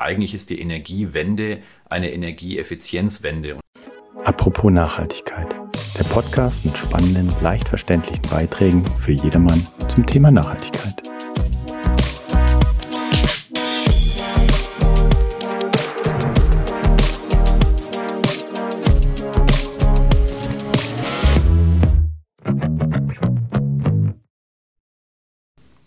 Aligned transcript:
eigentlich 0.00 0.34
ist 0.34 0.50
die 0.50 0.60
Energiewende 0.60 1.58
eine 1.88 2.12
Energieeffizienzwende. 2.12 3.58
Apropos 4.24 4.72
Nachhaltigkeit. 4.72 5.54
Der 5.98 6.04
Podcast 6.04 6.64
mit 6.64 6.76
spannenden, 6.76 7.32
leicht 7.42 7.68
verständlichen 7.68 8.26
Beiträgen 8.30 8.84
für 8.98 9.12
jedermann 9.12 9.66
zum 9.88 10.06
Thema 10.06 10.30
Nachhaltigkeit. 10.30 11.02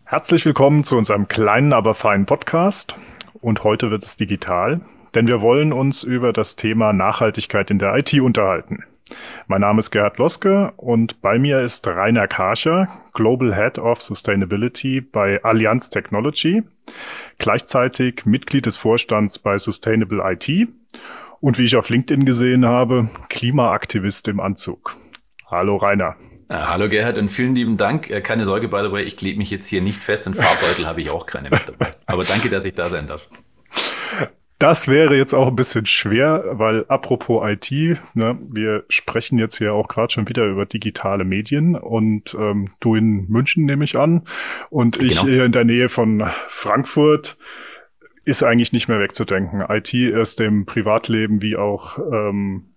Herzlich 0.06 0.46
willkommen 0.46 0.84
zu 0.84 0.96
unserem 0.96 1.28
kleinen, 1.28 1.74
aber 1.74 1.96
feinen 1.96 2.28
Podcast. 2.28 2.96
Und 3.44 3.66
heute 3.66 3.92
wird 3.92 4.06
es 4.06 4.16
digital, 4.16 4.80
denn 5.16 5.28
wir 5.28 5.42
wollen 5.42 5.74
uns 5.74 6.04
über 6.04 6.32
das 6.32 6.56
Thema 6.56 6.94
Nachhaltigkeit 6.94 7.70
in 7.72 7.78
der 7.78 7.94
IT 7.98 8.14
unterhalten. 8.14 8.86
Mein 9.48 9.60
Name 9.60 9.82
ist 9.82 9.92
Gerhard 9.92 10.18
Loske 10.18 10.72
und 10.78 11.22
bei 11.22 11.38
mir 11.38 11.60
ist 11.60 11.86
Rainer 11.86 12.30
Karcher, 12.30 12.88
Global 13.14 13.54
Head 13.54 13.80
of 13.80 14.02
Sustainability 14.02 15.02
bei 15.02 15.44
Allianz 15.44 15.90
Technology, 15.90 16.64
gleichzeitig 17.38 18.26
Mitglied 18.26 18.66
des 18.66 18.78
Vorstands 18.78 19.38
bei 19.38 19.58
Sustainable 19.58 20.24
IT 20.24 20.70
und 21.42 21.60
wie 21.60 21.66
ich 21.66 21.76
auf 21.76 21.90
LinkedIn 21.90 22.24
gesehen 22.24 22.66
habe, 22.66 23.10
Klimaaktivist 23.28 24.30
im 24.30 24.40
Anzug. 24.40 24.96
Hallo 25.48 25.76
Rainer. 25.76 26.16
Äh, 26.54 26.58
hallo 26.68 26.88
Gerhard 26.88 27.18
und 27.18 27.30
vielen 27.30 27.56
lieben 27.56 27.78
Dank. 27.78 28.12
Äh, 28.12 28.22
keine 28.22 28.46
Sorge, 28.46 28.68
by 28.68 28.82
the 28.84 28.92
way, 28.92 29.02
ich 29.02 29.18
klebe 29.18 29.40
mich 29.40 29.50
jetzt 29.50 29.68
hier 29.68 29.82
nicht 29.82 30.04
fest 30.04 30.28
und 30.28 30.36
Farbbeutel 30.36 30.86
habe 30.86 31.02
ich 31.02 31.10
auch 31.10 31.26
keine 31.26 31.50
mit 31.50 31.68
dabei. 31.68 31.92
Aber 32.06 32.24
danke, 32.24 32.50
dass 32.50 32.64
ich 32.64 32.76
da 32.76 32.90
sein 32.90 33.08
darf. 33.08 33.28
Das 34.60 34.88
wäre 34.88 35.18
jetzt 35.18 35.34
auch 35.34 35.48
ein 35.48 35.56
bisschen 35.56 35.88
schwer, 35.88 36.46
weil 36.52 36.86
apropos 36.90 37.44
IT, 37.44 37.72
ne, 38.14 38.38
wir 38.48 38.86
sprechen 38.88 39.40
jetzt 39.40 39.58
hier 39.58 39.74
auch 39.74 39.88
gerade 39.88 40.14
schon 40.14 40.30
wieder 40.30 40.46
über 40.46 40.68
digitale 40.68 41.26
Medien 41.26 41.76
und 41.76 42.36
ähm, 42.40 42.70
du 42.80 42.96
in 42.96 43.28
München 43.30 43.66
nehme 43.66 43.84
ich 43.84 43.98
an 43.98 44.22
und 44.70 45.02
ich 45.02 45.20
genau. 45.20 45.24
hier 45.24 45.46
in 45.46 45.52
der 45.54 45.66
Nähe 45.66 45.90
von 45.90 46.24
Frankfurt 46.50 47.36
ist 48.26 48.44
eigentlich 48.44 48.72
nicht 48.72 48.88
mehr 48.88 49.00
wegzudenken. 49.00 49.66
IT 49.68 49.94
ist 49.94 50.40
dem 50.40 50.66
Privatleben 50.68 51.42
wie 51.42 51.58
auch 51.58 51.98
ähm, 51.98 52.73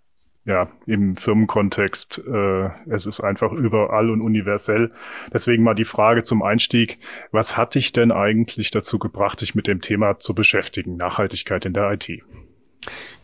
ja, 0.47 0.69
im 0.87 1.17
Firmenkontext, 1.17 2.23
äh, 2.27 2.71
es 2.89 3.05
ist 3.05 3.21
einfach 3.21 3.53
überall 3.53 4.11
und 4.11 4.21
universell. 4.21 4.93
Deswegen 5.33 5.65
mal 5.65 5.75
die 5.75 5.85
Frage 5.85 6.23
zum 6.23 6.43
Einstieg, 6.43 6.99
was 7.33 7.57
hat 7.57 7.75
dich 7.75 7.93
denn 7.93 8.13
eigentlich 8.13 8.71
dazu 8.71 9.01
gebracht, 9.01 9.41
dich 9.41 9.57
mit 9.57 9.67
dem 9.67 9.81
Thema 9.81 10.21
zu 10.21 10.35
beschäftigen, 10.35 10.97
Nachhaltigkeit 10.97 11.67
in 11.67 11.73
der 11.73 11.91
IT? 11.93 12.23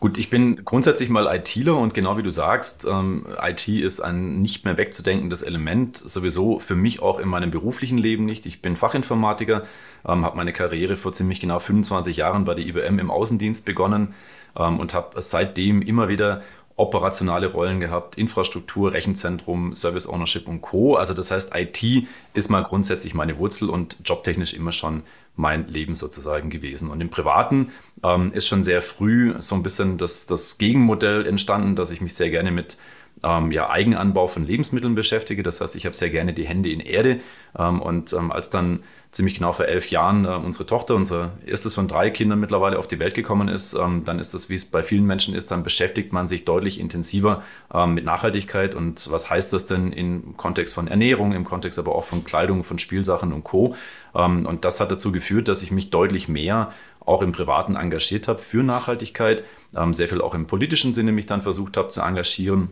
Gut, 0.01 0.17
ich 0.17 0.29
bin 0.29 0.65
grundsätzlich 0.65 1.07
mal 1.07 1.33
ITler 1.33 1.77
und 1.77 1.93
genau 1.93 2.17
wie 2.17 2.23
du 2.23 2.29
sagst, 2.29 2.85
ähm, 2.85 3.25
IT 3.41 3.69
ist 3.69 4.01
ein 4.01 4.41
nicht 4.41 4.65
mehr 4.65 4.77
wegzudenkendes 4.77 5.43
Element, 5.43 5.95
sowieso 5.95 6.59
für 6.59 6.75
mich 6.75 7.01
auch 7.01 7.19
in 7.19 7.29
meinem 7.29 7.51
beruflichen 7.51 7.97
Leben 7.97 8.25
nicht. 8.25 8.45
Ich 8.45 8.61
bin 8.61 8.75
Fachinformatiker, 8.75 9.63
ähm, 10.05 10.25
habe 10.25 10.35
meine 10.35 10.51
Karriere 10.51 10.97
vor 10.97 11.13
ziemlich 11.13 11.39
genau 11.39 11.59
25 11.59 12.17
Jahren 12.17 12.43
bei 12.43 12.53
der 12.53 12.65
IBM 12.65 12.99
im 12.99 13.09
Außendienst 13.09 13.65
begonnen 13.65 14.13
ähm, 14.57 14.81
und 14.81 14.93
habe 14.93 15.21
seitdem 15.21 15.81
immer 15.81 16.09
wieder 16.09 16.41
operationale 16.75 17.47
Rollen 17.47 17.79
gehabt, 17.79 18.17
Infrastruktur, 18.17 18.93
Rechenzentrum, 18.93 19.75
Service 19.75 20.07
Ownership 20.07 20.47
und 20.47 20.61
Co. 20.61 20.95
Also 20.95 21.13
das 21.13 21.29
heißt, 21.31 21.51
IT 21.55 22.07
ist 22.33 22.49
mal 22.49 22.63
grundsätzlich 22.63 23.13
meine 23.13 23.37
Wurzel 23.37 23.69
und 23.69 23.97
jobtechnisch 24.05 24.53
immer 24.53 24.71
schon 24.71 25.03
mein 25.35 25.67
Leben 25.67 25.95
sozusagen 25.95 26.49
gewesen. 26.49 26.89
Und 26.89 27.01
im 27.01 27.09
Privaten 27.09 27.71
ähm, 28.03 28.31
ist 28.31 28.47
schon 28.47 28.63
sehr 28.63 28.81
früh 28.81 29.33
so 29.39 29.55
ein 29.55 29.63
bisschen 29.63 29.97
das, 29.97 30.25
das 30.25 30.57
Gegenmodell 30.57 31.25
entstanden, 31.25 31.75
dass 31.75 31.91
ich 31.91 32.01
mich 32.01 32.13
sehr 32.13 32.29
gerne 32.29 32.51
mit 32.51 32.77
ähm, 33.23 33.51
ja, 33.51 33.69
Eigenanbau 33.69 34.27
von 34.27 34.45
Lebensmitteln 34.45 34.95
beschäftige. 34.95 35.43
Das 35.43 35.61
heißt, 35.61 35.75
ich 35.75 35.85
habe 35.85 35.95
sehr 35.95 36.09
gerne 36.09 36.33
die 36.33 36.45
Hände 36.45 36.69
in 36.69 36.79
Erde. 36.79 37.19
Ähm, 37.57 37.81
und 37.81 38.11
ähm, 38.13 38.31
als 38.31 38.49
dann 38.49 38.83
ziemlich 39.11 39.35
genau 39.35 39.53
vor 39.53 39.65
elf 39.65 39.89
Jahren 39.89 40.25
äh, 40.25 40.29
unsere 40.29 40.65
Tochter, 40.65 40.95
unser 40.95 41.31
erstes 41.45 41.75
von 41.75 41.87
drei 41.87 42.09
Kindern 42.09 42.39
mittlerweile 42.39 42.77
auf 42.79 42.87
die 42.87 42.99
Welt 42.99 43.13
gekommen 43.13 43.47
ist, 43.47 43.73
ähm, 43.75 44.03
dann 44.03 44.19
ist 44.19 44.33
das, 44.33 44.49
wie 44.49 44.55
es 44.55 44.65
bei 44.65 44.83
vielen 44.83 45.05
Menschen 45.05 45.35
ist, 45.35 45.51
dann 45.51 45.63
beschäftigt 45.63 46.11
man 46.11 46.27
sich 46.27 46.45
deutlich 46.45 46.79
intensiver 46.79 47.43
ähm, 47.73 47.93
mit 47.93 48.03
Nachhaltigkeit. 48.03 48.75
Und 48.75 49.09
was 49.09 49.29
heißt 49.29 49.53
das 49.53 49.65
denn 49.65 49.93
im 49.93 50.35
Kontext 50.35 50.73
von 50.73 50.87
Ernährung, 50.87 51.31
im 51.31 51.45
Kontext 51.45 51.79
aber 51.79 51.95
auch 51.95 52.05
von 52.05 52.25
Kleidung, 52.25 52.63
von 52.63 52.77
Spielsachen 52.77 53.31
und 53.31 53.43
Co. 53.43 53.75
Ähm, 54.15 54.45
und 54.45 54.65
das 54.65 54.81
hat 54.81 54.91
dazu 54.91 55.11
geführt, 55.11 55.47
dass 55.47 55.63
ich 55.63 55.71
mich 55.71 55.91
deutlich 55.91 56.27
mehr 56.27 56.73
auch 57.05 57.21
im 57.21 57.31
Privaten 57.33 57.75
engagiert 57.75 58.27
habe 58.29 58.39
für 58.39 58.63
Nachhaltigkeit, 58.63 59.43
sehr 59.91 60.07
viel 60.07 60.21
auch 60.21 60.35
im 60.35 60.47
politischen 60.47 60.93
Sinne 60.93 61.11
mich 61.11 61.25
dann 61.25 61.41
versucht 61.41 61.75
habe 61.75 61.89
zu 61.89 61.99
engagieren 61.99 62.69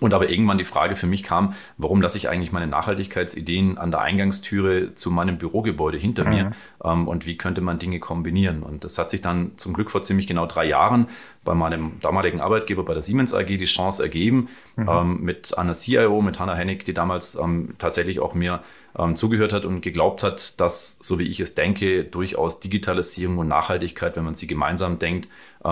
und 0.00 0.14
aber 0.14 0.30
irgendwann 0.30 0.58
die 0.58 0.64
Frage 0.64 0.96
für 0.96 1.06
mich 1.06 1.22
kam, 1.22 1.54
warum 1.76 2.00
lasse 2.00 2.18
ich 2.18 2.28
eigentlich 2.28 2.52
meine 2.52 2.66
Nachhaltigkeitsideen 2.66 3.78
an 3.78 3.90
der 3.90 4.00
Eingangstüre 4.00 4.94
zu 4.94 5.10
meinem 5.10 5.38
Bürogebäude 5.38 5.98
hinter 5.98 6.24
mhm. 6.24 6.30
mir 6.30 6.50
ähm, 6.82 7.06
und 7.06 7.26
wie 7.26 7.36
könnte 7.36 7.60
man 7.60 7.78
Dinge 7.78 8.00
kombinieren? 8.00 8.62
Und 8.62 8.84
das 8.84 8.98
hat 8.98 9.10
sich 9.10 9.20
dann 9.20 9.52
zum 9.56 9.74
Glück 9.74 9.90
vor 9.90 10.02
ziemlich 10.02 10.26
genau 10.26 10.46
drei 10.46 10.64
Jahren 10.64 11.06
bei 11.44 11.54
meinem 11.54 12.00
damaligen 12.00 12.40
Arbeitgeber 12.40 12.84
bei 12.84 12.92
der 12.92 13.02
Siemens 13.02 13.32
AG 13.34 13.46
die 13.46 13.64
Chance 13.64 14.02
ergeben, 14.02 14.48
mhm. 14.76 14.88
ähm, 14.88 15.20
mit 15.22 15.56
einer 15.56 15.72
CIO, 15.72 16.20
mit 16.22 16.38
Hannah 16.38 16.54
Hennig, 16.54 16.84
die 16.84 16.94
damals 16.94 17.36
ähm, 17.36 17.74
tatsächlich 17.78 18.20
auch 18.20 18.34
mir 18.34 18.60
ähm, 18.98 19.14
zugehört 19.14 19.52
hat 19.52 19.64
und 19.64 19.80
geglaubt 19.80 20.22
hat, 20.22 20.60
dass, 20.60 20.98
so 21.00 21.18
wie 21.18 21.28
ich 21.28 21.40
es 21.40 21.54
denke, 21.54 22.04
durchaus 22.04 22.60
Digitalisierung 22.60 23.38
und 23.38 23.48
Nachhaltigkeit, 23.48 24.16
wenn 24.16 24.24
man 24.24 24.34
sie 24.34 24.46
gemeinsam 24.46 24.98
denkt, 24.98 25.28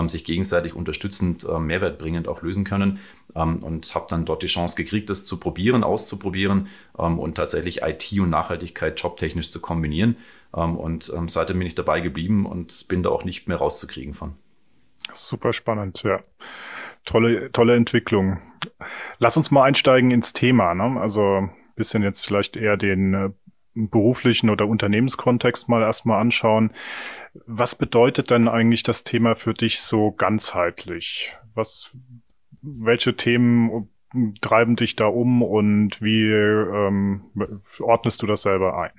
sich 0.07 0.23
gegenseitig 0.23 0.75
unterstützend, 0.75 1.43
äh, 1.43 1.59
mehrwertbringend 1.59 2.27
auch 2.27 2.41
lösen 2.41 2.63
können. 2.63 2.99
Ähm, 3.35 3.63
und 3.63 3.93
habe 3.95 4.07
dann 4.09 4.25
dort 4.25 4.43
die 4.43 4.47
Chance 4.47 4.75
gekriegt, 4.75 5.09
das 5.09 5.25
zu 5.25 5.39
probieren, 5.39 5.83
auszuprobieren 5.83 6.67
ähm, 6.97 7.19
und 7.19 7.35
tatsächlich 7.35 7.81
IT 7.81 8.11
und 8.19 8.29
Nachhaltigkeit 8.29 8.99
jobtechnisch 8.99 9.51
zu 9.51 9.61
kombinieren. 9.61 10.17
Ähm, 10.55 10.77
und 10.77 11.11
ähm, 11.15 11.27
seitdem 11.27 11.59
bin 11.59 11.67
ich 11.67 11.75
dabei 11.75 12.01
geblieben 12.01 12.45
und 12.45 12.87
bin 12.87 13.03
da 13.03 13.09
auch 13.09 13.23
nicht 13.23 13.47
mehr 13.47 13.57
rauszukriegen 13.57 14.13
von. 14.13 14.35
Super 15.13 15.53
spannend, 15.53 16.03
ja. 16.03 16.21
Tolle, 17.05 17.51
tolle 17.51 17.75
Entwicklung. 17.75 18.39
Lass 19.19 19.37
uns 19.37 19.51
mal 19.51 19.63
einsteigen 19.63 20.11
ins 20.11 20.33
Thema. 20.33 20.75
Ne? 20.75 20.99
Also 20.99 21.49
bisschen 21.79 22.03
jetzt 22.03 22.25
vielleicht 22.25 22.57
eher 22.57 22.77
den 22.77 23.13
äh, 23.13 23.29
beruflichen 23.87 24.49
oder 24.49 24.67
Unternehmenskontext 24.67 25.69
mal 25.69 25.81
erstmal 25.81 26.19
anschauen. 26.19 26.71
Was 27.45 27.75
bedeutet 27.75 28.29
denn 28.31 28.47
eigentlich 28.47 28.83
das 28.83 29.03
Thema 29.03 29.35
für 29.35 29.53
dich 29.53 29.81
so 29.81 30.11
ganzheitlich? 30.11 31.35
Was, 31.53 31.95
welche 32.61 33.15
Themen 33.15 33.89
treiben 34.41 34.75
dich 34.75 34.95
da 34.95 35.05
um 35.05 35.41
und 35.43 36.01
wie 36.01 36.31
ähm, 36.31 37.21
ordnest 37.79 38.21
du 38.21 38.27
das 38.27 38.41
selber 38.41 38.77
ein? 38.77 38.91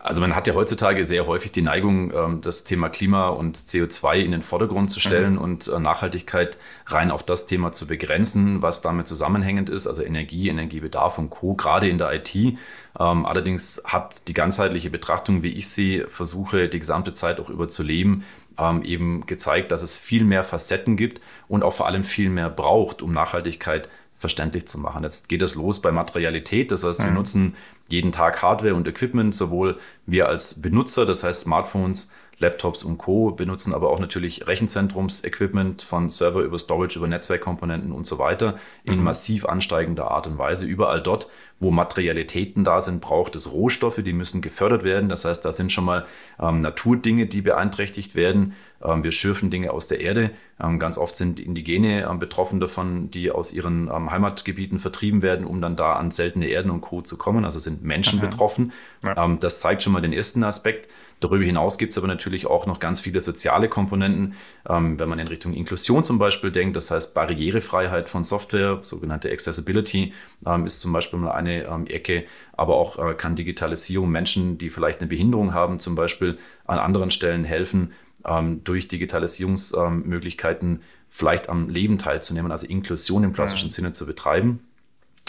Also 0.00 0.20
man 0.20 0.34
hat 0.34 0.46
ja 0.46 0.54
heutzutage 0.54 1.04
sehr 1.04 1.26
häufig 1.26 1.50
die 1.50 1.62
Neigung, 1.62 2.12
ähm, 2.14 2.40
das 2.40 2.64
Thema 2.64 2.88
Klima 2.88 3.28
und 3.28 3.56
CO2 3.56 4.18
in 4.20 4.30
den 4.30 4.42
Vordergrund 4.42 4.90
zu 4.90 5.00
stellen 5.00 5.34
mhm. 5.34 5.40
und 5.40 5.68
äh, 5.68 5.80
Nachhaltigkeit 5.80 6.56
rein 6.86 7.10
auf 7.10 7.24
das 7.24 7.46
Thema 7.46 7.72
zu 7.72 7.86
begrenzen, 7.86 8.62
was 8.62 8.80
damit 8.80 9.08
zusammenhängend 9.08 9.68
ist, 9.68 9.86
also 9.86 10.02
Energie, 10.02 10.48
Energiebedarf 10.48 11.18
und 11.18 11.30
Co., 11.30 11.54
gerade 11.54 11.88
in 11.88 11.98
der 11.98 12.12
IT. 12.14 12.56
Ähm, 12.98 13.26
allerdings 13.26 13.82
hat 13.84 14.28
die 14.28 14.34
ganzheitliche 14.34 14.90
Betrachtung, 14.90 15.42
wie 15.42 15.52
ich 15.52 15.68
sie 15.68 16.04
versuche, 16.08 16.68
die 16.68 16.78
gesamte 16.78 17.12
Zeit 17.12 17.40
auch 17.40 17.48
über 17.48 17.68
zu 17.68 17.82
leben, 17.82 18.24
ähm, 18.58 18.82
eben 18.82 19.26
gezeigt, 19.26 19.72
dass 19.72 19.82
es 19.82 19.96
viel 19.96 20.24
mehr 20.24 20.44
Facetten 20.44 20.96
gibt 20.96 21.20
und 21.48 21.62
auch 21.62 21.72
vor 21.74 21.86
allem 21.86 22.04
viel 22.04 22.30
mehr 22.30 22.50
braucht, 22.50 23.02
um 23.02 23.12
Nachhaltigkeit 23.12 23.88
verständlich 24.14 24.66
zu 24.66 24.78
machen. 24.78 25.04
Jetzt 25.04 25.28
geht 25.28 25.42
es 25.42 25.54
los 25.54 25.80
bei 25.80 25.92
Materialität, 25.92 26.72
das 26.72 26.82
heißt, 26.82 27.00
wir 27.00 27.08
mhm. 27.08 27.14
nutzen 27.14 27.56
jeden 27.88 28.10
Tag 28.10 28.42
Hardware 28.42 28.74
und 28.74 28.88
Equipment, 28.88 29.34
sowohl 29.34 29.78
wir 30.06 30.28
als 30.28 30.60
Benutzer, 30.60 31.06
das 31.06 31.22
heißt 31.22 31.42
Smartphones, 31.42 32.12
Laptops 32.40 32.84
und 32.84 32.98
Co. 32.98 33.32
benutzen 33.32 33.74
aber 33.74 33.90
auch 33.90 33.98
natürlich 33.98 34.46
Rechenzentrums-Equipment 34.46 35.82
von 35.82 36.08
Server 36.08 36.40
über 36.40 36.58
Storage, 36.58 36.98
über 36.98 37.08
Netzwerkkomponenten 37.08 37.92
und 37.92 38.06
so 38.06 38.18
weiter 38.18 38.58
in 38.84 38.98
mhm. 38.98 39.04
massiv 39.04 39.44
ansteigender 39.46 40.10
Art 40.10 40.26
und 40.26 40.38
Weise. 40.38 40.64
Überall 40.64 41.02
dort, 41.02 41.30
wo 41.60 41.70
Materialitäten 41.70 42.62
da 42.62 42.80
sind, 42.80 43.00
braucht 43.00 43.34
es 43.34 43.52
Rohstoffe, 43.52 44.00
die 44.04 44.12
müssen 44.12 44.40
gefördert 44.40 44.84
werden. 44.84 45.08
Das 45.08 45.24
heißt, 45.24 45.44
da 45.44 45.50
sind 45.50 45.72
schon 45.72 45.84
mal 45.84 46.06
ähm, 46.40 46.60
Naturdinge, 46.60 47.26
die 47.26 47.42
beeinträchtigt 47.42 48.14
werden. 48.14 48.54
Ähm, 48.82 49.02
wir 49.02 49.10
schürfen 49.10 49.50
Dinge 49.50 49.72
aus 49.72 49.88
der 49.88 50.00
Erde. 50.00 50.30
Ähm, 50.62 50.78
ganz 50.78 50.98
oft 50.98 51.16
sind 51.16 51.40
Indigene 51.40 52.08
ähm, 52.08 52.20
betroffen 52.20 52.60
davon, 52.60 53.10
die 53.10 53.30
aus 53.32 53.52
ihren 53.52 53.88
ähm, 53.88 54.10
Heimatgebieten 54.10 54.78
vertrieben 54.78 55.22
werden, 55.22 55.44
um 55.46 55.60
dann 55.60 55.74
da 55.74 55.94
an 55.94 56.12
seltene 56.12 56.46
Erden 56.46 56.70
und 56.70 56.80
Co. 56.80 57.02
zu 57.02 57.18
kommen. 57.18 57.44
Also 57.44 57.58
sind 57.58 57.82
Menschen 57.82 58.18
mhm. 58.18 58.22
betroffen. 58.22 58.72
Ja. 59.02 59.24
Ähm, 59.24 59.38
das 59.40 59.60
zeigt 59.60 59.82
schon 59.82 59.92
mal 59.92 60.02
den 60.02 60.12
ersten 60.12 60.44
Aspekt. 60.44 60.88
Darüber 61.20 61.44
hinaus 61.44 61.78
gibt 61.78 61.92
es 61.92 61.98
aber 61.98 62.06
natürlich 62.06 62.46
auch 62.46 62.66
noch 62.66 62.78
ganz 62.78 63.00
viele 63.00 63.20
soziale 63.20 63.68
Komponenten, 63.68 64.34
ähm, 64.68 64.98
wenn 65.00 65.08
man 65.08 65.18
in 65.18 65.26
Richtung 65.26 65.52
Inklusion 65.52 66.04
zum 66.04 66.18
Beispiel 66.18 66.52
denkt. 66.52 66.76
Das 66.76 66.90
heißt, 66.90 67.14
Barrierefreiheit 67.14 68.08
von 68.08 68.22
Software, 68.22 68.78
sogenannte 68.82 69.30
Accessibility, 69.30 70.12
ähm, 70.46 70.66
ist 70.66 70.80
zum 70.80 70.92
Beispiel 70.92 71.18
mal 71.18 71.32
eine 71.32 71.64
ähm, 71.64 71.86
Ecke. 71.86 72.24
Aber 72.52 72.76
auch 72.76 72.98
äh, 72.98 73.14
kann 73.14 73.34
Digitalisierung 73.34 74.10
Menschen, 74.10 74.58
die 74.58 74.70
vielleicht 74.70 75.00
eine 75.00 75.08
Behinderung 75.08 75.54
haben, 75.54 75.80
zum 75.80 75.94
Beispiel 75.94 76.38
an 76.66 76.78
anderen 76.78 77.10
Stellen 77.10 77.44
helfen, 77.44 77.92
ähm, 78.24 78.62
durch 78.62 78.88
Digitalisierungsmöglichkeiten 78.88 80.82
vielleicht 81.08 81.48
am 81.48 81.68
Leben 81.68 81.98
teilzunehmen, 81.98 82.52
also 82.52 82.66
Inklusion 82.66 83.24
im 83.24 83.32
klassischen 83.32 83.70
ja. 83.70 83.74
Sinne 83.74 83.92
zu 83.92 84.06
betreiben. 84.06 84.60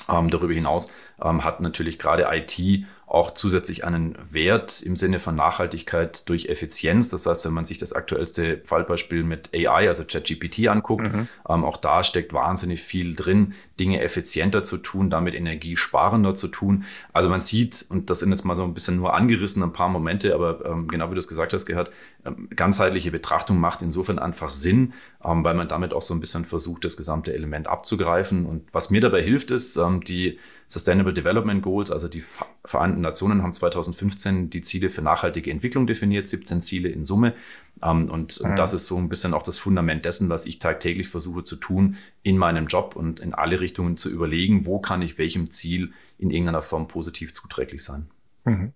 Ähm, 0.10 0.30
darüber 0.30 0.54
hinaus 0.54 0.92
ähm, 1.22 1.44
hat 1.44 1.62
natürlich 1.62 2.00
gerade 2.00 2.28
IT 2.32 2.86
auch 3.10 3.32
zusätzlich 3.32 3.86
einen 3.86 4.16
Wert 4.30 4.82
im 4.82 4.96
Sinne 4.96 5.18
von 5.18 5.34
Nachhaltigkeit 5.34 6.30
durch 6.30 6.46
Effizienz. 6.46 7.10
Das 7.10 7.26
heißt, 7.26 7.44
wenn 7.46 7.54
man 7.54 7.66
sich 7.66 7.80
das 7.80 7.92
aktuellste 7.92 8.62
Fallbeispiel 8.64 9.24
mit 9.24 9.50
AI, 9.56 9.88
also 9.88 10.04
ChatGPT 10.06 10.68
anguckt, 10.68 11.12
mhm. 11.12 11.28
ähm, 11.50 11.64
auch 11.66 11.78
da 11.78 12.04
steckt 12.04 12.34
wahnsinnig 12.34 12.84
viel 12.84 13.16
drin, 13.16 13.56
Dinge 13.80 14.02
effizienter 14.02 14.62
zu 14.62 14.78
tun, 14.78 15.10
damit 15.10 15.34
energiesparender 15.34 16.36
zu 16.36 16.50
tun. 16.50 16.84
Also 17.12 17.30
man 17.30 17.42
sieht, 17.42 17.84
und 17.90 18.12
das 18.12 18.20
sind 18.20 18.30
jetzt 18.30 18.46
mal 18.46 18.54
so 18.54 18.64
ein 18.64 18.76
bisschen 18.76 18.98
nur 18.98 19.16
angerissen, 19.16 19.64
ein 19.64 19.74
paar 19.74 19.90
Momente, 19.90 20.36
aber 20.36 20.64
ähm, 20.66 20.88
genau 20.88 21.10
wie 21.10 21.16
du 21.16 21.20
es 21.20 21.28
gesagt 21.28 21.52
hast, 21.54 21.66
Gerhard, 21.66 21.90
ähm, 22.26 22.48
ganzheitliche 22.56 23.10
Betrachtung 23.10 23.60
macht 23.60 23.82
insofern 23.82 24.20
einfach 24.20 24.52
Sinn, 24.52 24.94
ähm, 25.26 25.44
weil 25.44 25.56
man 25.56 25.68
damit 25.68 25.96
auch 25.96 26.04
so 26.04 26.14
ein 26.14 26.20
bisschen 26.20 26.46
versucht, 26.46 26.86
das 26.86 26.96
gesamte 26.96 27.34
Element 27.34 27.68
abzugreifen. 27.68 28.46
Und 28.46 28.68
was 28.72 28.92
mir 28.92 29.02
dabei 29.02 29.24
hilft, 29.24 29.50
ist, 29.50 29.78
ähm, 29.78 30.04
die 30.04 30.38
Sustainable 30.72 31.14
Development 31.14 31.64
Goals, 31.64 31.90
also 31.90 32.08
die 32.08 32.24
Vereinten 32.64 33.02
Nationen 33.02 33.42
haben 33.42 33.52
2015 33.52 34.52
die 34.52 34.62
Ziele 34.62 34.92
für 34.92 35.02
nachhaltige 35.02 35.50
Entwicklung 35.50 35.88
definiert, 35.88 36.28
17 36.28 36.62
Ziele 36.62 36.90
in 36.90 37.06
Summe. 37.06 37.34
Ähm, 37.82 38.08
und, 38.12 38.40
mhm. 38.44 38.56
das 38.56 38.74
ist 38.74 38.86
so 38.86 38.96
ein 38.98 39.10
bisschen 39.10 39.34
auch 39.34 39.42
das 39.42 39.58
Fundament 39.58 40.06
dessen, 40.06 40.30
was 40.30 40.46
ich 40.46 40.60
tagtäglich 40.60 41.08
versuche 41.08 41.44
zu 41.44 41.56
tun 41.56 41.98
in 42.22 42.38
meinem 42.38 42.68
Job 42.68 42.96
und 42.96 43.20
in 43.20 43.34
alle 43.34 43.60
Richtungen 43.60 43.98
zu 43.98 44.12
überlegen, 44.12 44.68
wo 44.68 44.80
kann 44.80 45.02
ich 45.02 45.18
welchem 45.18 45.50
Ziel 45.50 45.92
in 46.20 46.30
irgendeiner 46.30 46.62
Form 46.62 46.88
positiv 46.88 47.34
zuträglich 47.34 47.84
sein. 47.84 48.08
Mhm. 48.46 48.74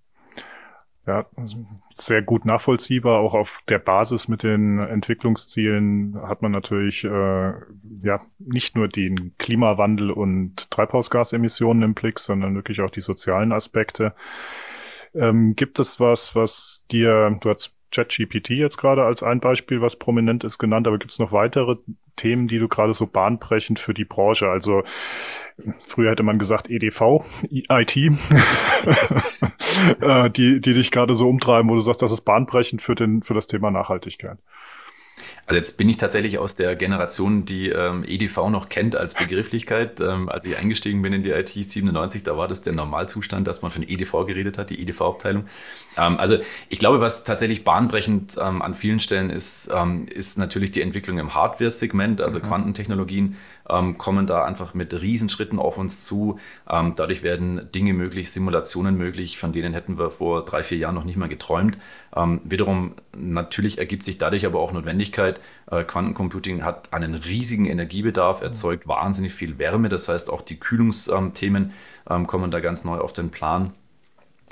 Ja, 1.05 1.25
sehr 1.95 2.21
gut 2.21 2.45
nachvollziehbar. 2.45 3.19
Auch 3.19 3.33
auf 3.33 3.61
der 3.67 3.79
Basis 3.79 4.29
mit 4.29 4.43
den 4.43 4.79
Entwicklungszielen 4.79 6.17
hat 6.23 6.41
man 6.41 6.53
natürlich 6.53 7.03
äh, 7.03 7.53
ja 8.01 8.21
nicht 8.39 8.77
nur 8.77 8.87
den 8.87 9.35
Klimawandel 9.37 10.11
und 10.11 10.71
Treibhausgasemissionen 10.71 11.83
im 11.83 11.93
Blick, 11.93 12.19
sondern 12.19 12.55
wirklich 12.55 12.79
auch 12.79 12.89
die 12.89 13.01
sozialen 13.01 13.51
Aspekte. 13.51 14.13
Ähm, 15.13 15.55
gibt 15.55 15.77
es 15.77 15.99
was, 15.99 16.35
was 16.35 16.85
dir, 16.89 17.37
du 17.41 17.49
hast 17.49 17.75
ChatGPT 17.93 18.51
jetzt 18.51 18.77
gerade 18.77 19.03
als 19.03 19.23
ein 19.23 19.39
Beispiel, 19.39 19.81
was 19.81 19.97
prominent 19.97 20.43
ist, 20.43 20.57
genannt, 20.57 20.87
aber 20.87 20.97
gibt 20.97 21.11
es 21.11 21.19
noch 21.19 21.31
weitere 21.31 21.75
Themen, 22.15 22.47
die 22.47 22.59
du 22.59 22.67
gerade 22.67 22.93
so 22.93 23.07
bahnbrechend 23.07 23.79
für 23.79 23.93
die 23.93 24.05
Branche, 24.05 24.49
also 24.49 24.83
früher 25.79 26.11
hätte 26.11 26.23
man 26.23 26.39
gesagt 26.39 26.69
EDV, 26.69 27.23
IT, 27.49 27.95
äh, 30.01 30.29
die, 30.29 30.59
die 30.59 30.73
dich 30.73 30.91
gerade 30.91 31.13
so 31.13 31.29
umtreiben, 31.29 31.69
wo 31.69 31.75
du 31.75 31.79
sagst, 31.79 32.01
das 32.01 32.11
ist 32.11 32.21
bahnbrechend 32.21 32.81
für, 32.81 32.95
den, 32.95 33.21
für 33.21 33.33
das 33.33 33.47
Thema 33.47 33.71
Nachhaltigkeit? 33.71 34.37
Also 35.45 35.57
jetzt 35.57 35.77
bin 35.77 35.89
ich 35.89 35.97
tatsächlich 35.97 36.37
aus 36.37 36.55
der 36.55 36.75
Generation, 36.75 37.43
die 37.43 37.69
ähm, 37.69 38.05
EDV 38.07 38.49
noch 38.49 38.69
kennt 38.69 38.95
als 38.95 39.13
Begrifflichkeit. 39.13 39.83
Ähm, 40.03 40.27
als 40.27 40.45
ich 40.45 40.57
eingestiegen 40.57 41.01
bin 41.01 41.13
in 41.13 41.23
die 41.23 41.29
IT 41.29 41.49
97, 41.49 42.23
da 42.23 42.35
war 42.35 42.47
das 42.47 42.61
der 42.61 42.73
Normalzustand, 42.73 43.47
dass 43.47 43.61
man 43.61 43.71
von 43.71 43.83
EDV 43.83 44.25
geredet 44.25 44.57
hat, 44.57 44.69
die 44.69 44.81
EDV-Abteilung. 44.81 45.45
Ähm, 45.97 46.17
also 46.17 46.37
ich 46.67 46.79
glaube, 46.79 46.99
was 46.99 47.23
tatsächlich 47.23 47.63
bahnbrechend 47.63 48.37
ähm, 48.41 48.61
an 48.61 48.73
vielen 48.73 48.99
Stellen 48.99 49.29
ist, 49.29 49.69
ähm, 49.73 50.07
ist 50.07 50.37
natürlich 50.37 50.71
die 50.71 50.81
Entwicklung 50.81 51.19
im 51.19 51.33
Hardware-Segment, 51.33 52.21
also 52.21 52.39
mhm. 52.39 52.43
Quantentechnologien 52.43 53.37
ähm, 53.69 53.97
kommen 53.97 54.27
da 54.27 54.43
einfach 54.43 54.73
mit 54.73 54.93
Riesenschritten 54.93 55.59
auf 55.59 55.77
uns 55.77 56.03
zu. 56.03 56.39
Ähm, 56.69 56.93
dadurch 56.95 57.23
werden 57.23 57.69
Dinge 57.73 57.93
möglich, 57.93 58.31
Simulationen 58.31 58.97
möglich, 58.97 59.37
von 59.37 59.51
denen 59.51 59.73
hätten 59.73 59.97
wir 59.97 60.11
vor 60.11 60.45
drei, 60.45 60.63
vier 60.63 60.77
Jahren 60.77 60.95
noch 60.95 61.03
nicht 61.05 61.17
mal 61.17 61.29
geträumt. 61.29 61.77
Ähm, 62.15 62.41
wiederum 62.43 62.95
natürlich 63.15 63.77
ergibt 63.77 64.03
sich 64.03 64.17
dadurch 64.17 64.45
aber 64.45 64.59
auch 64.59 64.71
Notwendigkeit. 64.71 65.39
Äh, 65.69 65.83
Quantencomputing 65.83 66.63
hat 66.63 66.93
einen 66.93 67.15
riesigen 67.15 67.65
Energiebedarf, 67.65 68.41
erzeugt 68.41 68.87
wahnsinnig 68.87 69.33
viel 69.33 69.57
Wärme. 69.59 69.89
Das 69.89 70.09
heißt, 70.09 70.29
auch 70.29 70.41
die 70.41 70.59
Kühlungsthemen 70.59 71.73
ähm, 72.09 72.27
kommen 72.27 72.51
da 72.51 72.59
ganz 72.59 72.83
neu 72.83 72.97
auf 72.97 73.13
den 73.13 73.31
Plan. 73.31 73.73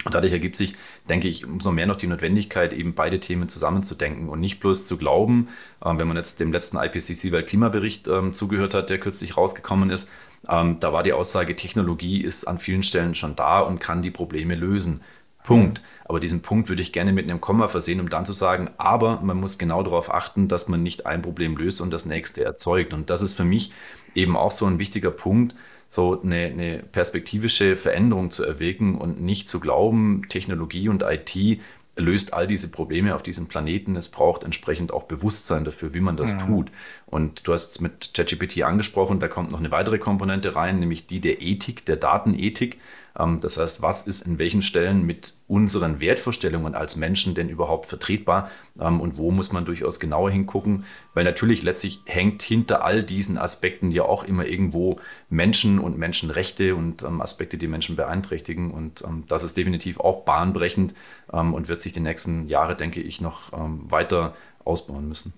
Und 0.04 0.16
dadurch 0.16 0.34
ergibt 0.34 0.56
sich, 0.56 0.76
denke 1.10 1.28
ich, 1.28 1.46
umso 1.46 1.72
mehr 1.72 1.86
noch 1.86 1.96
die 1.96 2.08
Notwendigkeit, 2.08 2.74
eben 2.74 2.94
beide 2.94 3.20
Themen 3.20 3.48
zusammenzudenken 3.48 4.30
und 4.30 4.40
nicht 4.40 4.60
bloß 4.60 4.88
zu 4.88 4.98
glauben, 4.98 5.50
ähm, 5.86 6.00
wenn 6.00 6.08
man 6.08 6.18
jetzt 6.18 6.40
dem 6.40 6.52
letzten 6.52 6.78
IPCC-Weltklimabericht 6.78 8.08
ähm, 8.08 8.34
zugehört 8.34 8.74
hat, 8.74 8.90
der 8.90 9.00
kürzlich 9.00 9.38
rausgekommen 9.38 9.90
ist, 9.90 10.10
ähm, 10.50 10.80
da 10.80 10.92
war 10.92 11.04
die 11.04 11.14
Aussage, 11.14 11.56
Technologie 11.56 12.22
ist 12.22 12.46
an 12.46 12.58
vielen 12.58 12.84
Stellen 12.84 13.14
schon 13.14 13.36
da 13.36 13.60
und 13.60 13.80
kann 13.80 14.02
die 14.02 14.12
Probleme 14.12 14.56
lösen. 14.56 15.02
Punkt. 15.44 15.82
Aber 16.06 16.20
diesen 16.20 16.42
Punkt 16.42 16.70
würde 16.70 16.82
ich 16.82 16.94
gerne 16.94 17.14
mit 17.14 17.26
einem 17.26 17.42
Komma 17.42 17.68
versehen, 17.68 18.00
um 18.00 18.10
dann 18.10 18.26
zu 18.26 18.34
sagen, 18.34 18.70
aber 18.78 19.22
man 19.22 19.38
muss 19.38 19.58
genau 19.58 19.82
darauf 19.82 20.14
achten, 20.14 20.48
dass 20.48 20.68
man 20.68 20.84
nicht 20.84 21.06
ein 21.06 21.22
Problem 21.22 21.58
löst 21.58 21.82
und 21.82 21.92
das 21.92 22.06
nächste 22.06 22.44
erzeugt. 22.44 22.94
Und 22.94 23.10
das 23.10 23.22
ist 23.22 23.36
für 23.36 23.44
mich 23.44 23.74
eben 24.14 24.36
auch 24.36 24.52
so 24.52 24.66
ein 24.66 24.80
wichtiger 24.80 25.12
Punkt, 25.12 25.56
so 25.92 26.22
eine, 26.22 26.46
eine 26.46 26.84
perspektivische 26.84 27.76
Veränderung 27.76 28.30
zu 28.30 28.46
erwägen 28.46 28.96
und 28.96 29.22
nicht 29.22 29.50
zu 29.50 29.60
glauben, 29.60 30.22
Technologie 30.30 30.88
und 30.88 31.04
IT 31.04 31.60
löst 31.98 32.34
all 32.34 32.48
diese 32.48 32.72
Probleme 32.72 33.14
auf 33.14 33.24
diesem 33.24 33.50
Planeten. 33.50 33.98
Es 33.98 34.08
braucht 34.08 34.46
entsprechend 34.46 34.94
auch 34.94 35.04
Bewusstsein 35.04 35.66
dafür, 35.66 35.94
wie 35.94 36.00
man 36.00 36.16
das 36.16 36.34
ja. 36.34 36.46
tut. 36.46 36.72
Und 37.08 37.46
du 37.46 37.52
hast 37.52 37.72
es 37.72 37.82
mit 37.82 38.14
ChatGPT 38.14 38.64
angesprochen, 38.64 39.20
da 39.20 39.28
kommt 39.28 39.52
noch 39.52 39.60
eine 39.60 39.74
weitere 39.74 39.98
Komponente 39.98 40.56
rein, 40.56 40.80
nämlich 40.80 41.08
die 41.08 41.20
der 41.20 41.42
Ethik, 41.42 41.86
der 41.86 41.98
Datenethik. 41.98 42.80
Ähm, 43.18 43.40
das 43.42 43.58
heißt, 43.58 43.82
was 43.82 44.08
ist 44.08 44.22
in 44.22 44.40
welchen 44.40 44.62
Stellen 44.62 45.06
mit 45.06 45.34
unseren 45.48 46.00
Wertvorstellungen 46.00 46.76
als 46.76 46.96
Menschen 46.96 47.36
denn 47.36 47.50
überhaupt 47.50 47.86
vertretbar 47.86 48.50
ähm, 48.80 49.02
und 49.02 49.18
wo 49.18 49.32
muss 49.32 49.52
man 49.52 49.66
durchaus 49.66 50.00
genauer 50.00 50.32
hingucken? 50.32 50.86
Weil 51.14 51.24
natürlich 51.24 51.64
letztlich 51.64 52.00
hängt 52.06 52.42
hinter 52.42 52.84
all 52.86 53.04
diesen 53.04 53.38
Aspekten 53.38 53.92
ja 53.92 54.04
auch 54.04 54.24
immer 54.24 54.46
irgendwo 54.46 55.00
Menschen 55.30 55.80
und 55.80 55.98
Menschenrechte 55.98 56.76
und 56.76 57.04
ähm, 57.04 57.22
Aspekte, 57.22 57.58
die 57.58 57.68
Menschen 57.68 57.96
beeinträchtigen. 57.96 58.72
Und 58.72 59.04
das 59.28 59.44
ist 59.44 59.58
definitiv 59.58 60.00
auch 60.00 60.24
bahnbrechend 60.24 60.94
und 61.28 61.68
wird 61.68 61.82
sich 61.82 61.94
die 61.94 62.00
nächsten 62.00 62.48
Jahre, 62.48 62.76
denke 62.76 63.02
ich, 63.02 63.22
noch 63.22 63.52
weiter 63.52 64.36
ausbauen 64.64 65.08
müssen. 65.08 65.34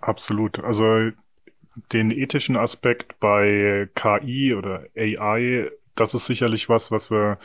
Absolut. 0.00 0.62
Also 0.62 1.10
den 1.92 2.10
ethischen 2.10 2.56
Aspekt 2.56 3.18
bei 3.20 3.88
KI 3.94 4.54
oder 4.54 4.86
AI 4.96 5.70
das 5.96 6.14
ist 6.14 6.26
sicherlich 6.26 6.68
was, 6.68 6.90
was 6.90 7.10
wir 7.10 7.38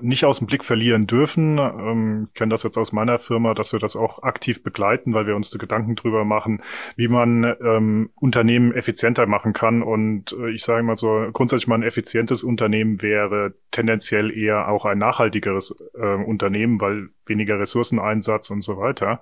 nicht 0.00 0.24
aus 0.24 0.38
dem 0.38 0.46
Blick 0.46 0.64
verlieren 0.64 1.06
dürfen. 1.06 1.58
Ähm, 1.58 2.28
ich 2.28 2.34
kenne 2.34 2.50
das 2.50 2.62
jetzt 2.62 2.76
aus 2.76 2.92
meiner 2.92 3.18
Firma, 3.18 3.54
dass 3.54 3.72
wir 3.72 3.80
das 3.80 3.96
auch 3.96 4.22
aktiv 4.22 4.62
begleiten, 4.62 5.14
weil 5.14 5.26
wir 5.26 5.36
uns 5.36 5.50
da 5.50 5.58
Gedanken 5.58 5.96
drüber 5.96 6.24
machen, 6.24 6.62
wie 6.96 7.08
man 7.08 7.44
ähm, 7.44 8.10
Unternehmen 8.20 8.72
effizienter 8.72 9.26
machen 9.26 9.52
kann. 9.52 9.82
Und 9.82 10.32
äh, 10.32 10.50
ich 10.50 10.62
sage 10.62 10.82
mal 10.82 10.96
so, 10.96 11.28
grundsätzlich 11.32 11.68
mal 11.68 11.76
ein 11.76 11.82
effizientes 11.82 12.42
Unternehmen 12.42 13.02
wäre 13.02 13.54
tendenziell 13.70 14.36
eher 14.36 14.68
auch 14.68 14.84
ein 14.84 14.98
nachhaltigeres 14.98 15.74
äh, 15.94 16.14
Unternehmen, 16.14 16.80
weil 16.80 17.08
weniger 17.26 17.58
Ressourceneinsatz 17.58 18.50
und 18.50 18.62
so 18.62 18.78
weiter. 18.78 19.20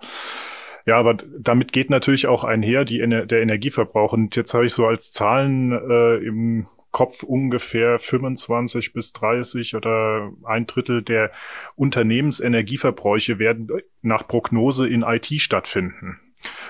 Ja, 0.85 0.99
aber 0.99 1.15
damit 1.15 1.73
geht 1.73 1.91
natürlich 1.91 2.29
auch 2.29 2.45
einher 2.45 2.85
die, 2.85 2.99
der 2.99 3.43
Energieverbrauch. 3.43 4.13
Und 4.13 4.37
jetzt 4.37 4.55
habe 4.55 4.67
ich 4.67 4.73
so 4.73 4.87
als 4.87 5.11
Zahlen 5.11 5.73
äh, 5.73 6.17
im 6.19 6.67
Kopf 6.97 7.23
ungefähr 7.23 7.99
25 7.99 8.95
bis 8.95 9.13
30 9.13 9.77
oder 9.77 10.33
ein 10.45 10.67
Drittel 10.67 11.03
der 11.03 11.31
Unternehmensenergieverbräuche 11.75 13.39
werden 13.39 13.69
nach 14.01 14.27
Prognose 14.27 14.89
in 14.89 15.03
IT 15.03 15.27
stattfinden. 15.43 16.19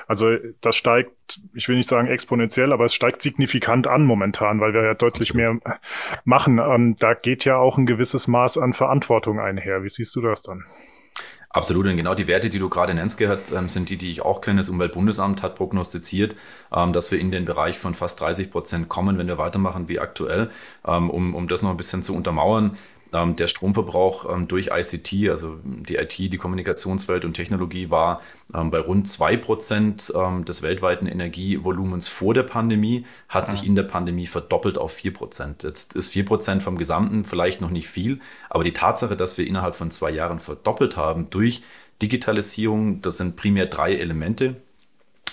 Also 0.08 0.34
das 0.60 0.74
steigt, 0.74 1.38
ich 1.54 1.68
will 1.68 1.76
nicht 1.76 1.88
sagen 1.88 2.08
exponentiell, 2.08 2.72
aber 2.72 2.86
es 2.86 2.94
steigt 2.96 3.22
signifikant 3.22 3.86
an 3.86 4.04
momentan, 4.04 4.58
weil 4.58 4.74
wir 4.74 4.82
ja 4.82 4.94
deutlich 4.94 5.32
mehr 5.32 5.60
machen. 6.24 6.58
Und 6.58 7.00
da 7.04 7.14
geht 7.14 7.44
ja 7.44 7.58
auch 7.58 7.78
ein 7.78 7.86
gewisses 7.86 8.26
Maß 8.26 8.58
an 8.58 8.72
Verantwortung 8.72 9.38
einher. 9.38 9.84
Wie 9.84 9.88
siehst 9.88 10.16
du 10.16 10.22
das 10.22 10.42
dann? 10.42 10.64
Absolut. 11.56 11.86
Und 11.86 11.96
genau 11.96 12.14
die 12.14 12.26
Werte, 12.26 12.50
die 12.50 12.58
du 12.58 12.68
gerade 12.68 12.92
nennst, 12.92 13.16
Gerhard, 13.16 13.50
ähm, 13.50 13.70
sind 13.70 13.88
die, 13.88 13.96
die 13.96 14.10
ich 14.10 14.20
auch 14.20 14.42
kenne. 14.42 14.60
Das 14.60 14.68
Umweltbundesamt 14.68 15.42
hat 15.42 15.54
prognostiziert, 15.54 16.36
ähm, 16.70 16.92
dass 16.92 17.10
wir 17.10 17.18
in 17.18 17.30
den 17.30 17.46
Bereich 17.46 17.78
von 17.78 17.94
fast 17.94 18.20
30 18.20 18.50
Prozent 18.50 18.90
kommen, 18.90 19.16
wenn 19.16 19.26
wir 19.26 19.38
weitermachen 19.38 19.88
wie 19.88 19.98
aktuell. 19.98 20.50
Ähm, 20.86 21.08
um, 21.08 21.34
um 21.34 21.48
das 21.48 21.62
noch 21.62 21.70
ein 21.70 21.78
bisschen 21.78 22.02
zu 22.02 22.14
untermauern, 22.14 22.76
der 23.12 23.46
Stromverbrauch 23.46 24.32
ähm, 24.32 24.48
durch 24.48 24.70
ICT, 24.72 25.30
also 25.30 25.58
die 25.64 25.96
IT, 25.96 26.18
die 26.18 26.36
Kommunikationswelt 26.36 27.24
und 27.24 27.34
Technologie, 27.34 27.90
war 27.90 28.20
ähm, 28.54 28.70
bei 28.70 28.78
rund 28.78 29.06
2% 29.06 30.14
ähm, 30.14 30.44
des 30.44 30.62
weltweiten 30.62 31.06
Energievolumens 31.06 32.08
vor 32.08 32.34
der 32.34 32.42
Pandemie, 32.42 33.06
hat 33.28 33.48
sich 33.48 33.64
in 33.64 33.74
der 33.74 33.84
Pandemie 33.84 34.26
verdoppelt 34.26 34.78
auf 34.78 34.96
4%. 34.96 35.64
Jetzt 35.64 35.94
ist 35.94 36.12
4% 36.12 36.60
vom 36.60 36.78
Gesamten 36.78 37.24
vielleicht 37.24 37.60
noch 37.60 37.70
nicht 37.70 37.88
viel, 37.88 38.20
aber 38.50 38.64
die 38.64 38.72
Tatsache, 38.72 39.16
dass 39.16 39.38
wir 39.38 39.46
innerhalb 39.46 39.76
von 39.76 39.90
zwei 39.90 40.10
Jahren 40.10 40.38
verdoppelt 40.38 40.96
haben 40.96 41.30
durch 41.30 41.62
Digitalisierung, 42.02 43.00
das 43.00 43.16
sind 43.16 43.36
primär 43.36 43.66
drei 43.66 43.94
Elemente. 43.94 44.56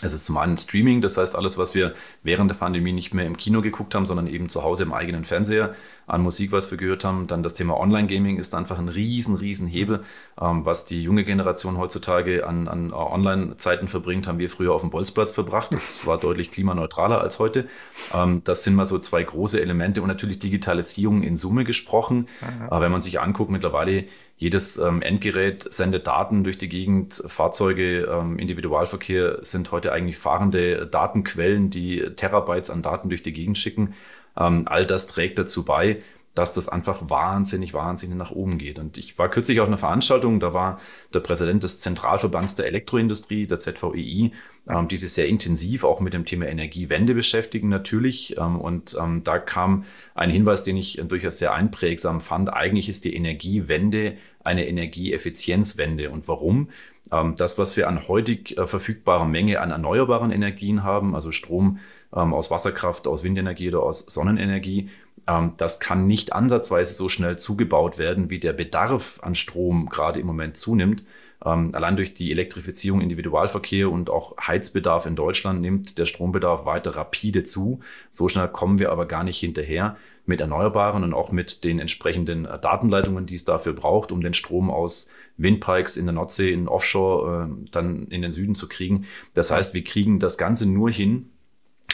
Es 0.03 0.13
ist 0.13 0.25
zum 0.25 0.38
einen 0.38 0.58
Streaming, 0.58 1.01
das 1.01 1.18
heißt 1.18 1.36
alles, 1.36 1.58
was 1.58 1.75
wir 1.75 1.94
während 2.24 2.51
der 2.51 2.56
Pandemie 2.56 2.92
nicht 2.92 3.13
mehr 3.13 3.25
im 3.25 3.38
Kino 3.38 3.62
geguckt 3.62 3.96
haben, 3.96 4.06
sondern 4.06 4.27
eben 4.27 4.50
zu 4.50 4.63
Hause 4.63 4.84
im 4.84 4.94
eigenen 4.94 5.24
Fernseher. 5.24 5.75
An 6.08 6.22
Musik, 6.22 6.52
was 6.52 6.70
wir 6.72 6.78
gehört 6.78 7.04
haben. 7.04 7.28
Dann 7.28 7.44
das 7.44 7.54
Thema 7.54 7.80
Online-Gaming 7.80 8.38
ist 8.38 8.56
einfach 8.56 8.78
ein 8.78 8.90
riesen, 8.90 9.36
riesen 9.36 9.68
Hebel. 9.68 10.04
Ähm, 10.40 10.66
was 10.66 10.86
die 10.86 11.04
junge 11.04 11.24
Generation 11.24 11.78
heutzutage 11.78 12.48
an, 12.48 12.68
an 12.68 12.94
Online-Zeiten 12.94 13.88
verbringt, 13.88 14.28
haben 14.28 14.40
wir 14.40 14.50
früher 14.50 14.74
auf 14.74 14.82
dem 14.82 14.90
Bolzplatz 14.90 15.34
verbracht. 15.34 15.74
Das 15.74 16.06
war 16.06 16.18
deutlich 16.18 16.52
klimaneutraler 16.52 17.22
als 17.22 17.40
heute. 17.40 17.68
Ähm, 18.14 18.42
das 18.44 18.64
sind 18.64 18.76
mal 18.76 18.86
so 18.86 18.98
zwei 19.00 19.24
große 19.24 19.62
Elemente 19.62 20.02
und 20.02 20.08
natürlich 20.08 20.40
Digitalisierung 20.40 21.24
in 21.24 21.36
Summe 21.36 21.64
gesprochen. 21.64 22.28
Aber 22.70 22.82
wenn 22.82 22.92
man 22.92 23.02
sich 23.02 23.20
anguckt, 23.20 23.52
mittlerweile 23.52 24.06
jedes 24.38 24.78
ähm, 24.78 25.02
Endgerät 25.02 25.62
sendet 25.74 26.08
Daten 26.08 26.44
durch 26.44 26.58
die 26.58 26.68
Gegend. 26.68 27.14
Fahrzeuge, 27.28 28.02
ähm, 28.12 28.38
Individualverkehr 28.40 29.40
sind 29.42 29.72
heute 29.72 29.92
eigentlich 29.92 30.18
fahrende 30.18 30.86
Datenquellen, 30.86 31.70
die 31.70 32.02
Terabytes 32.16 32.70
an 32.70 32.82
Daten 32.82 33.10
durch 33.10 33.24
die 33.24 33.34
Gegend 33.34 33.58
schicken. 33.58 33.94
Ähm, 34.38 34.63
all 34.66 34.86
das 34.86 35.08
trägt 35.08 35.40
dazu 35.40 35.63
bei, 35.66 36.02
dass 36.36 36.54
das 36.54 36.68
einfach 36.68 37.10
wahnsinnig, 37.10 37.74
wahnsinnig 37.74 38.18
nach 38.18 38.32
oben 38.32 38.58
geht. 38.58 38.80
Und 38.80 38.98
ich 38.98 39.20
war 39.20 39.30
kürzlich 39.30 39.60
auf 39.60 39.68
einer 39.68 39.78
Veranstaltung, 39.78 40.40
da 40.40 40.54
war 40.54 40.80
der 41.13 41.20
Präsident 41.20 41.63
des 41.63 41.80
Zentralverbands 41.80 42.56
der 42.56 42.66
Elektroindustrie, 42.66 43.46
der 43.46 43.60
ZVEI, 43.60 44.32
ähm, 44.68 44.88
die 44.88 44.98
sich 44.98 45.13
sehr 45.13 45.28
intensiv 45.28 45.84
auch 45.84 46.00
mit 46.00 46.13
dem 46.13 46.25
Thema 46.25 46.48
Energiewende 46.48 47.13
beschäftigen 47.13 47.70
natürlich. 47.70 48.36
Ähm, 48.38 48.60
und 48.60 48.98
ähm, 49.00 49.24
da 49.24 49.38
kam 49.38 49.86
ein 50.16 50.32
Hinweis, 50.32 50.63
den 50.63 50.78
ich 50.78 51.00
durchaus 51.08 51.38
sehr 51.38 51.54
einprägsam 51.54 52.20
fand. 52.20 52.52
Eigentlich 52.52 52.90
ist 52.90 53.06
die 53.06 53.16
Energiewende 53.16 54.18
eine 54.44 54.68
Energieeffizienzwende. 54.68 56.10
Und 56.10 56.28
warum? 56.28 56.70
Ähm, 57.12 57.36
das, 57.38 57.60
was 57.60 57.78
wir 57.78 57.88
an 57.88 58.08
heutig 58.08 58.58
äh, 58.58 58.66
verfügbarer 58.66 59.25
Menge 59.25 59.62
an 59.62 59.70
erneuerbaren 59.70 60.32
Energien 60.32 60.84
haben, 60.84 61.13
also 61.13 61.32
Strom 61.32 61.78
ähm, 62.15 62.34
aus 62.34 62.51
Wasserkraft, 62.51 63.08
aus 63.08 63.24
Windenergie 63.24 63.70
oder 63.70 63.84
aus 63.84 64.00
Sonnenenergie, 64.00 64.89
ähm, 65.27 65.53
das 65.58 65.79
kann 65.79 66.08
nicht 66.08 66.34
ansatzweise 66.34 66.93
so 66.93 67.10
schnell 67.10 67.38
zugebaut 67.38 67.98
werden, 67.98 68.29
wie 68.29 68.39
der 68.39 68.53
Bedarf 68.53 69.20
an 69.22 69.36
Strom 69.36 69.89
gerade 69.89 70.20
im 70.20 70.27
Moment 70.27 70.58
zunimmt. 70.58 71.03
Ähm, 71.46 71.72
allein 71.74 71.96
durch 71.96 72.13
die 72.13 72.32
Elektrifizierung 72.32 73.01
Individualverkehr 73.01 73.91
und 73.91 74.10
auch 74.10 74.36
Heizbedarf 74.38 75.05
in 75.05 75.15
Deutschland 75.15 75.62
nimmt 75.62 75.98
der 75.98 76.05
Strombedarf 76.05 76.65
weiter 76.65 76.96
rapide 76.96 77.43
zu. 77.43 77.82
So 78.10 78.29
schnell 78.29 78.48
kommen 78.48 78.79
wir 78.79 78.91
aber 78.91 79.05
gar 79.05 79.24
nicht 79.24 79.39
hinterher 79.39 79.98
mit 80.25 80.39
Erneuerbaren 80.39 81.03
und 81.03 81.13
auch 81.13 81.32
mit 81.32 81.63
den 81.65 81.79
entsprechenden 81.79 82.46
äh, 82.46 82.60
Datenleitungen, 82.60 83.25
die 83.25 83.36
es 83.36 83.43
dafür 83.46 83.74
braucht, 83.74 84.12
um 84.12 84.22
den 84.22 84.34
Strom 84.34 84.72
aus 84.72 85.10
Windpikes 85.36 85.98
in 85.98 86.05
der 86.05 86.13
Nordsee, 86.13 86.53
in 86.53 86.67
Offshore, 86.67 87.50
äh, 87.50 87.70
dann 87.72 88.08
in 88.08 88.22
den 88.22 88.32
Süden 88.32 88.55
zu 88.55 88.70
kriegen. 88.70 89.05
Das 89.34 89.51
heißt, 89.51 89.74
wir 89.74 89.84
kriegen 89.84 90.20
das 90.20 90.38
Ganze 90.38 90.70
nur 90.70 90.89
hin, 90.89 91.33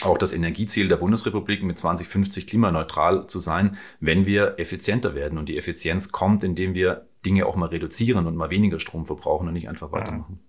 auch 0.02 0.18
das 0.18 0.34
Energieziel 0.34 0.88
der 0.88 0.98
Bundesrepublik 0.98 1.64
mit 1.64 1.78
2050 1.78 2.48
klimaneutral 2.48 3.28
zu 3.28 3.40
sein, 3.40 3.78
wenn 4.00 4.26
wir 4.26 4.56
effizienter 4.58 5.16
werden. 5.16 5.38
Und 5.38 5.50
die 5.50 5.58
Effizienz 5.58 6.12
kommt, 6.12 6.44
indem 6.44 6.74
wir 6.74 7.08
Dinge 7.26 7.46
auch 7.46 7.56
mal 7.56 7.70
reduzieren 7.70 8.28
und 8.28 8.36
mal 8.36 8.50
weniger 8.50 8.80
Strom 8.80 9.06
verbrauchen 9.06 9.48
und 9.48 9.54
nicht 9.54 9.70
einfach 9.70 9.92
weitermachen. 9.92 10.40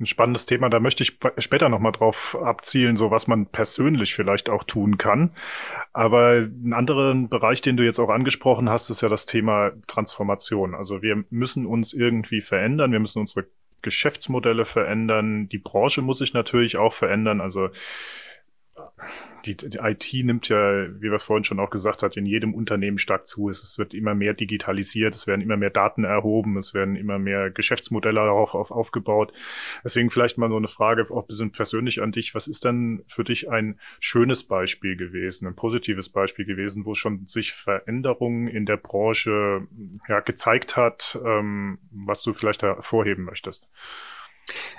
Ein 0.00 0.06
spannendes 0.06 0.46
Thema, 0.46 0.68
da 0.70 0.78
möchte 0.78 1.02
ich 1.02 1.18
später 1.38 1.68
nochmal 1.68 1.90
drauf 1.90 2.38
abzielen, 2.40 2.96
so 2.96 3.10
was 3.10 3.26
man 3.26 3.46
persönlich 3.46 4.14
vielleicht 4.14 4.48
auch 4.48 4.62
tun 4.62 4.96
kann. 4.96 5.32
Aber 5.92 6.34
ein 6.34 6.72
anderen 6.72 7.28
Bereich, 7.28 7.62
den 7.62 7.76
du 7.76 7.82
jetzt 7.82 7.98
auch 7.98 8.08
angesprochen 8.08 8.68
hast, 8.68 8.90
ist 8.90 9.00
ja 9.00 9.08
das 9.08 9.26
Thema 9.26 9.72
Transformation. 9.88 10.76
Also 10.76 11.02
wir 11.02 11.24
müssen 11.30 11.66
uns 11.66 11.94
irgendwie 11.94 12.42
verändern, 12.42 12.92
wir 12.92 13.00
müssen 13.00 13.18
unsere 13.18 13.48
Geschäftsmodelle 13.82 14.64
verändern, 14.64 15.48
die 15.48 15.58
Branche 15.58 16.00
muss 16.00 16.18
sich 16.18 16.32
natürlich 16.32 16.76
auch 16.76 16.92
verändern. 16.92 17.40
Also 17.40 17.70
die, 19.44 19.56
die, 19.56 19.78
IT 19.78 20.12
nimmt 20.12 20.48
ja, 20.48 20.86
wie 21.00 21.10
wir 21.10 21.18
vorhin 21.18 21.44
schon 21.44 21.60
auch 21.60 21.70
gesagt 21.70 22.02
hat, 22.02 22.16
in 22.16 22.26
jedem 22.26 22.54
Unternehmen 22.54 22.98
stark 22.98 23.26
zu. 23.26 23.48
Es, 23.48 23.62
es, 23.62 23.78
wird 23.78 23.94
immer 23.94 24.14
mehr 24.14 24.34
digitalisiert, 24.34 25.14
es 25.14 25.26
werden 25.26 25.40
immer 25.40 25.56
mehr 25.56 25.70
Daten 25.70 26.04
erhoben, 26.04 26.56
es 26.56 26.74
werden 26.74 26.96
immer 26.96 27.18
mehr 27.18 27.50
Geschäftsmodelle 27.50 28.20
darauf 28.20 28.54
auf, 28.54 28.70
aufgebaut. 28.70 29.32
Deswegen 29.84 30.10
vielleicht 30.10 30.38
mal 30.38 30.48
so 30.48 30.56
eine 30.56 30.68
Frage 30.68 31.06
auch 31.10 31.22
ein 31.22 31.26
bisschen 31.26 31.52
persönlich 31.52 32.02
an 32.02 32.12
dich. 32.12 32.34
Was 32.34 32.48
ist 32.48 32.64
denn 32.64 33.04
für 33.06 33.24
dich 33.24 33.50
ein 33.50 33.78
schönes 34.00 34.42
Beispiel 34.42 34.96
gewesen, 34.96 35.46
ein 35.46 35.56
positives 35.56 36.08
Beispiel 36.08 36.44
gewesen, 36.44 36.84
wo 36.84 36.94
schon 36.94 37.26
sich 37.26 37.52
Veränderungen 37.52 38.48
in 38.48 38.66
der 38.66 38.76
Branche 38.76 39.66
ja, 40.08 40.20
gezeigt 40.20 40.76
hat, 40.76 41.18
ähm, 41.24 41.78
was 41.90 42.22
du 42.22 42.34
vielleicht 42.34 42.62
hervorheben 42.62 43.24
möchtest? 43.24 43.68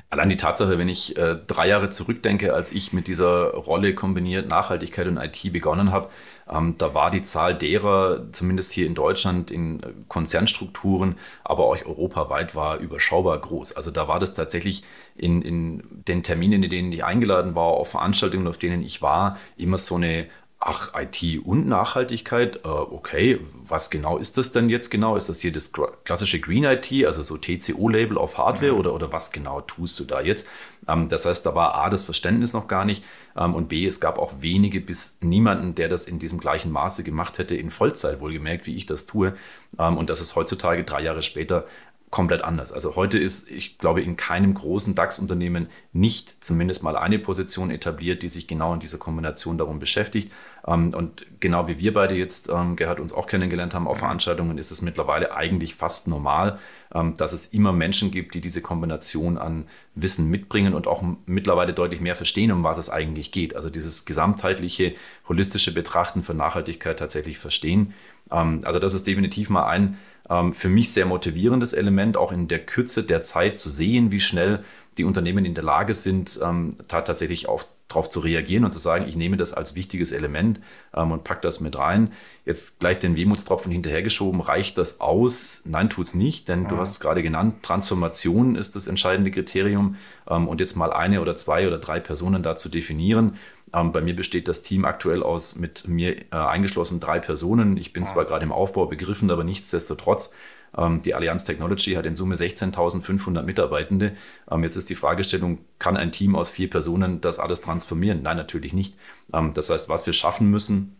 Allein 0.10 0.30
die 0.30 0.38
Tatsache, 0.38 0.78
wenn 0.80 0.90
ich 0.90 1.18
äh, 1.18 1.38
drei 1.46 1.68
Jahre 1.68 1.90
zurückdenke, 1.90 2.54
als 2.54 2.72
ich 2.72 2.94
mit 2.94 3.08
dieser 3.08 3.52
Rolle 3.52 3.94
kombiniert 3.94 4.50
Nachhaltigkeit 4.50 5.08
und 5.08 5.18
IT 5.18 5.54
begonnen 5.54 5.92
habe, 5.92 6.10
ähm, 6.50 6.76
da 6.78 6.94
war 6.94 7.12
die 7.12 7.22
Zahl 7.22 7.56
derer, 7.56 8.32
zumindest 8.32 8.72
hier 8.72 8.88
in 8.88 8.96
Deutschland, 8.96 9.52
in 9.52 9.84
äh, 9.84 9.88
Konzernstrukturen, 10.08 11.16
aber 11.44 11.66
auch 11.66 11.86
europaweit, 11.86 12.56
war 12.56 12.78
überschaubar 12.80 13.38
groß. 13.38 13.74
Also 13.74 13.92
da 13.92 14.08
war 14.08 14.20
das 14.20 14.34
tatsächlich 14.34 14.84
in, 15.16 15.42
in 15.44 15.84
den 16.08 16.24
Terminen, 16.24 16.64
in 16.64 16.70
denen 16.70 16.92
ich 16.92 17.06
eingeladen 17.06 17.54
war, 17.54 17.66
auf 17.66 17.92
Veranstaltungen, 17.92 18.48
auf 18.48 18.58
denen 18.58 18.82
ich 18.82 19.02
war, 19.02 19.38
immer 19.58 19.78
so 19.78 19.96
eine 19.96 20.28
Ach, 20.62 20.92
IT 20.94 21.46
und 21.46 21.68
Nachhaltigkeit, 21.68 22.58
äh, 22.66 22.68
okay, 22.68 23.40
was 23.64 23.90
genau 23.90 24.18
ist 24.18 24.38
das 24.38 24.52
denn 24.52 24.68
jetzt 24.68 24.90
genau? 24.90 25.16
Ist 25.16 25.30
das 25.30 25.40
hier 25.40 25.54
das 25.54 25.72
klassische 26.04 26.42
Green 26.42 26.66
IT, 26.66 26.92
also 27.06 27.24
so 27.24 27.38
TCO-Label 27.38 28.18
auf 28.18 28.38
Hardware 28.38 28.74
mhm. 28.74 28.80
oder, 28.80 28.94
oder 28.94 29.14
was 29.14 29.32
genau 29.32 29.62
tust 29.62 29.98
du 30.02 30.04
da 30.04 30.20
jetzt? 30.20 30.50
Ähm, 30.86 31.08
das 31.08 31.26
heißt, 31.26 31.46
da 31.46 31.56
war 31.56 31.76
A, 31.76 31.90
das 31.90 32.04
Verständnis 32.04 32.52
noch 32.52 32.68
gar 32.68 32.84
nicht 32.84 33.06
ähm, 33.38 33.56
und 33.56 33.70
B, 33.70 33.86
es 33.86 34.02
gab 34.02 34.20
auch 34.20 34.34
wenige 34.42 34.82
bis 34.82 35.18
niemanden, 35.22 35.76
der 35.76 35.88
das 35.88 36.08
in 36.08 36.20
diesem 36.20 36.42
gleichen 36.42 36.72
Maße 36.72 37.06
gemacht 37.06 37.38
hätte, 37.38 37.56
in 37.56 37.70
Vollzeit 37.70 38.20
wohlgemerkt, 38.20 38.68
wie 38.68 38.76
ich 38.76 38.86
das 38.86 39.06
tue. 39.06 39.36
Ähm, 39.78 39.98
und 39.98 40.10
das 40.10 40.20
ist 40.20 40.36
heutzutage, 40.36 40.84
drei 40.84 41.02
Jahre 41.02 41.22
später, 41.22 41.68
komplett 42.10 42.44
anders. 42.44 42.72
Also 42.72 42.96
heute 42.96 43.20
ist, 43.20 43.52
ich 43.52 43.78
glaube, 43.78 44.02
in 44.02 44.18
keinem 44.18 44.56
großen 44.56 44.96
DAX-Unternehmen 44.96 45.68
nicht 45.94 46.44
zumindest 46.44 46.82
mal 46.82 46.96
eine 46.96 47.20
Position 47.20 47.70
etabliert, 47.70 48.24
die 48.24 48.30
sich 48.30 48.48
genau 48.48 48.74
in 48.74 48.80
dieser 48.80 48.98
Kombination 48.98 49.60
darum 49.60 49.78
beschäftigt. 49.78 50.32
Ähm, 50.66 50.94
und 50.96 51.28
genau 51.40 51.68
wie 51.68 51.78
wir 51.78 51.94
beide 51.94 52.16
jetzt, 52.16 52.50
ähm, 52.50 52.76
Gerhard, 52.76 53.00
uns 53.00 53.14
auch 53.14 53.28
kennengelernt 53.28 53.76
haben 53.76 53.88
auf 53.88 54.00
Veranstaltungen, 54.00 54.58
ist 54.58 54.72
es 54.72 54.82
mittlerweile 54.82 55.36
eigentlich 55.36 55.76
fast 55.76 56.08
normal, 56.08 56.58
ähm, 56.96 57.16
dass 57.16 57.32
es 57.32 57.46
immer 57.46 57.74
Menschen 57.74 58.10
gibt, 58.10 58.34
die 58.34 58.42
diese 58.42 58.64
Kombination 58.64 59.38
an 59.38 59.66
Wissen 59.94 60.32
mitbringen 60.32 60.74
und 60.74 60.88
auch 60.88 61.04
mittlerweile 61.28 61.74
deutlich 61.74 62.02
mehr 62.02 62.16
verstehen, 62.16 62.52
um 62.52 62.64
was 62.64 62.80
es 62.80 62.90
eigentlich 62.90 63.32
geht. 63.32 63.56
Also 63.56 63.70
dieses 63.70 64.06
gesamtheitliche, 64.06 64.96
holistische 65.28 65.74
Betrachten 65.74 66.24
von 66.24 66.38
Nachhaltigkeit 66.38 66.98
tatsächlich 66.98 67.38
verstehen. 67.38 67.94
Also 68.30 68.78
das 68.78 68.94
ist 68.94 69.08
definitiv 69.08 69.50
mal 69.50 69.66
ein 69.66 69.98
ähm, 70.30 70.54
für 70.54 70.70
mich 70.70 70.92
sehr 70.92 71.06
motivierendes 71.06 71.74
Element, 71.74 72.18
auch 72.18 72.32
in 72.32 72.48
der 72.48 72.60
Kürze 72.60 73.04
der 73.04 73.24
Zeit 73.24 73.58
zu 73.58 73.70
sehen, 73.70 74.12
wie 74.12 74.20
schnell 74.20 74.64
die 74.98 75.04
Unternehmen 75.04 75.46
in 75.46 75.54
der 75.54 75.64
Lage 75.64 75.94
sind, 75.94 76.40
ähm, 76.44 76.76
tatsächlich 76.88 77.48
auf 77.48 77.66
darauf 77.90 78.08
zu 78.08 78.20
reagieren 78.20 78.64
und 78.64 78.72
zu 78.72 78.80
sagen, 78.80 79.06
ich 79.08 79.16
nehme 79.16 79.36
das 79.36 79.52
als 79.52 79.76
wichtiges 79.76 80.12
Element 80.12 80.62
ähm, 80.94 81.12
und 81.12 81.24
packe 81.24 81.42
das 81.42 81.60
mit 81.60 81.76
rein. 81.76 82.14
Jetzt 82.46 82.80
gleich 82.80 83.00
den 83.00 83.16
Wehmutstropfen 83.16 83.72
hinterhergeschoben, 83.72 84.42
reicht 84.42 84.78
das 84.78 85.02
aus? 85.02 85.64
Nein, 85.66 85.90
tut 85.90 86.06
es 86.06 86.14
nicht, 86.14 86.48
denn 86.48 86.64
ja. 86.64 86.70
du 86.70 86.78
hast 86.78 86.92
es 86.92 87.00
gerade 87.00 87.24
genannt, 87.24 87.64
Transformation 87.64 88.56
ist 88.56 88.76
das 88.76 88.88
entscheidende 88.88 89.32
Kriterium 89.32 89.96
ähm, 90.30 90.48
und 90.48 90.62
jetzt 90.62 90.76
mal 90.76 90.94
eine 90.94 91.20
oder 91.20 91.36
zwei 91.36 91.68
oder 91.68 91.80
drei 91.80 92.00
Personen 92.00 92.44
da 92.44 92.56
zu 92.56 92.70
definieren. 92.70 93.38
Ähm, 93.74 93.92
bei 93.92 94.02
mir 94.02 94.16
besteht 94.16 94.48
das 94.48 94.64
Team 94.64 94.86
aktuell 94.86 95.24
aus 95.24 95.56
mit 95.56 95.88
mir 95.88 96.18
äh, 96.18 96.26
eingeschlossen 96.32 97.00
drei 97.00 97.20
Personen. 97.20 97.78
Ich 97.78 97.94
bin 97.94 98.04
ja. 98.04 98.10
zwar 98.10 98.26
gerade 98.26 98.46
im 98.46 98.52
Aufbau 98.52 98.86
begriffen, 98.86 99.30
aber 99.32 99.44
nichtsdestotrotz 99.44 100.34
ähm, 100.78 101.02
die 101.02 101.16
Allianz 101.16 101.44
Technology 101.44 101.94
hat 101.94 102.06
in 102.06 102.16
Summe 102.16 102.36
16.500 102.36 103.44
Mitarbeitende. 103.44 104.14
Ähm, 104.50 104.64
jetzt 104.64 104.76
ist 104.76 104.90
die 104.90 104.96
Fragestellung, 104.96 105.60
kann 105.80 105.98
ein 105.98 106.12
Team 106.12 106.36
aus 106.36 106.50
vier 106.50 106.70
Personen 106.70 107.22
das 107.22 107.40
alles 107.40 107.62
transformieren? 107.62 108.22
Nein, 108.22 108.38
natürlich 108.38 108.74
nicht. 108.74 108.96
Ähm, 109.34 109.54
das 109.54 109.70
heißt, 109.70 109.90
was 109.90 110.06
wir 110.06 110.14
schaffen 110.14 110.50
müssen, 110.50 110.96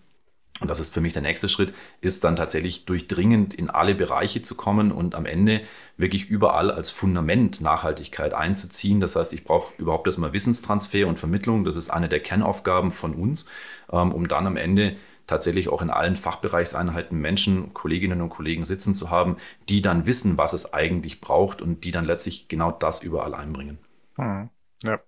und 0.62 0.70
das 0.70 0.80
ist 0.80 0.94
für 0.94 1.02
mich 1.02 1.14
der 1.14 1.22
nächste 1.22 1.48
Schritt, 1.48 1.74
ist 2.02 2.24
dann 2.24 2.36
tatsächlich 2.36 2.86
durchdringend 2.86 3.54
in 3.54 3.70
alle 3.70 3.96
Bereiche 3.96 4.42
zu 4.42 4.56
kommen 4.56 4.92
und 4.92 5.16
am 5.16 5.26
Ende 5.26 5.62
wirklich 5.98 6.26
überall 6.26 6.70
als 6.72 6.92
Fundament 6.92 7.62
Nachhaltigkeit 7.62 8.34
einzuziehen. 8.34 9.00
Das 9.00 9.16
heißt, 9.16 9.34
ich 9.34 9.44
brauche 9.46 9.74
überhaupt 9.78 10.08
erstmal 10.08 10.34
Wissenstransfer 10.34 11.08
und 11.08 11.18
Vermittlung. 11.18 11.64
Das 11.64 11.76
ist 11.76 11.90
eine 11.90 12.10
der 12.10 12.20
Kernaufgaben 12.20 12.92
von 12.92 13.16
uns, 13.16 13.50
um 13.88 14.28
dann 14.28 14.48
am 14.48 14.58
Ende 14.58 14.96
tatsächlich 15.28 15.70
auch 15.70 15.82
in 15.82 15.92
allen 15.92 16.16
Fachbereichseinheiten 16.16 17.18
Menschen, 17.18 17.74
Kolleginnen 17.74 18.22
und 18.22 18.30
Kollegen 18.30 18.66
sitzen 18.66 18.96
zu 18.96 19.10
haben, 19.10 19.38
die 19.70 19.82
dann 19.82 20.08
wissen, 20.08 20.38
was 20.38 20.54
es 20.54 20.74
eigentlich 20.74 21.22
braucht 21.22 21.62
und 21.62 21.84
die 21.84 21.92
dann 21.92 22.04
letztlich 22.04 22.48
genau 22.48 22.72
das 22.72 23.04
überall 23.04 23.34
einbringen. 23.36 23.78
Hm. 24.16 24.50
Ja. 24.84 25.00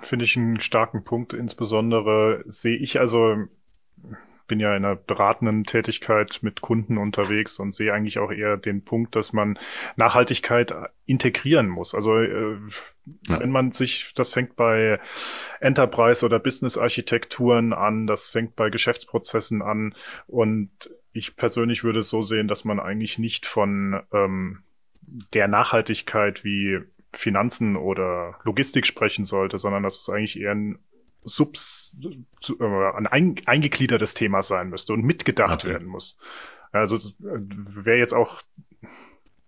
Finde 0.00 0.24
ich 0.24 0.36
einen 0.36 0.58
starken 0.58 1.04
Punkt. 1.04 1.32
Insbesondere 1.32 2.42
sehe 2.46 2.76
ich 2.76 2.98
also 2.98 3.36
bin 4.46 4.60
ja 4.60 4.76
in 4.76 4.84
einer 4.84 4.96
beratenden 4.96 5.64
Tätigkeit 5.64 6.38
mit 6.42 6.60
Kunden 6.60 6.98
unterwegs 6.98 7.58
und 7.58 7.72
sehe 7.72 7.92
eigentlich 7.92 8.18
auch 8.18 8.30
eher 8.30 8.56
den 8.56 8.82
Punkt, 8.84 9.16
dass 9.16 9.32
man 9.32 9.58
Nachhaltigkeit 9.96 10.72
integrieren 11.04 11.68
muss. 11.68 11.94
Also 11.94 12.16
äh, 12.18 12.56
ja. 13.26 13.40
wenn 13.40 13.50
man 13.50 13.72
sich, 13.72 14.12
das 14.14 14.28
fängt 14.28 14.56
bei 14.56 15.00
Enterprise 15.60 16.24
oder 16.24 16.38
Business 16.38 16.78
Architekturen 16.78 17.72
an, 17.72 18.06
das 18.06 18.26
fängt 18.26 18.56
bei 18.56 18.70
Geschäftsprozessen 18.70 19.62
an 19.62 19.94
und 20.26 20.70
ich 21.12 21.36
persönlich 21.36 21.82
würde 21.82 22.00
es 22.00 22.08
so 22.08 22.22
sehen, 22.22 22.46
dass 22.46 22.64
man 22.64 22.78
eigentlich 22.78 23.18
nicht 23.18 23.46
von 23.46 24.02
ähm, 24.12 24.62
der 25.32 25.48
Nachhaltigkeit 25.48 26.44
wie 26.44 26.80
Finanzen 27.12 27.76
oder 27.76 28.38
Logistik 28.44 28.86
sprechen 28.86 29.24
sollte, 29.24 29.58
sondern 29.58 29.82
dass 29.82 29.98
es 29.98 30.10
eigentlich 30.10 30.38
eher 30.38 30.52
ein 30.52 30.78
Subs, 31.26 31.96
äh, 32.48 32.64
ein 32.64 33.06
eingegliedertes 33.06 34.14
Thema 34.14 34.42
sein 34.42 34.70
müsste 34.70 34.92
und 34.92 35.02
mitgedacht 35.02 35.64
okay. 35.64 35.72
werden 35.72 35.88
muss. 35.88 36.16
Also 36.72 37.12
wäre 37.18 37.98
jetzt 37.98 38.14
auch 38.14 38.42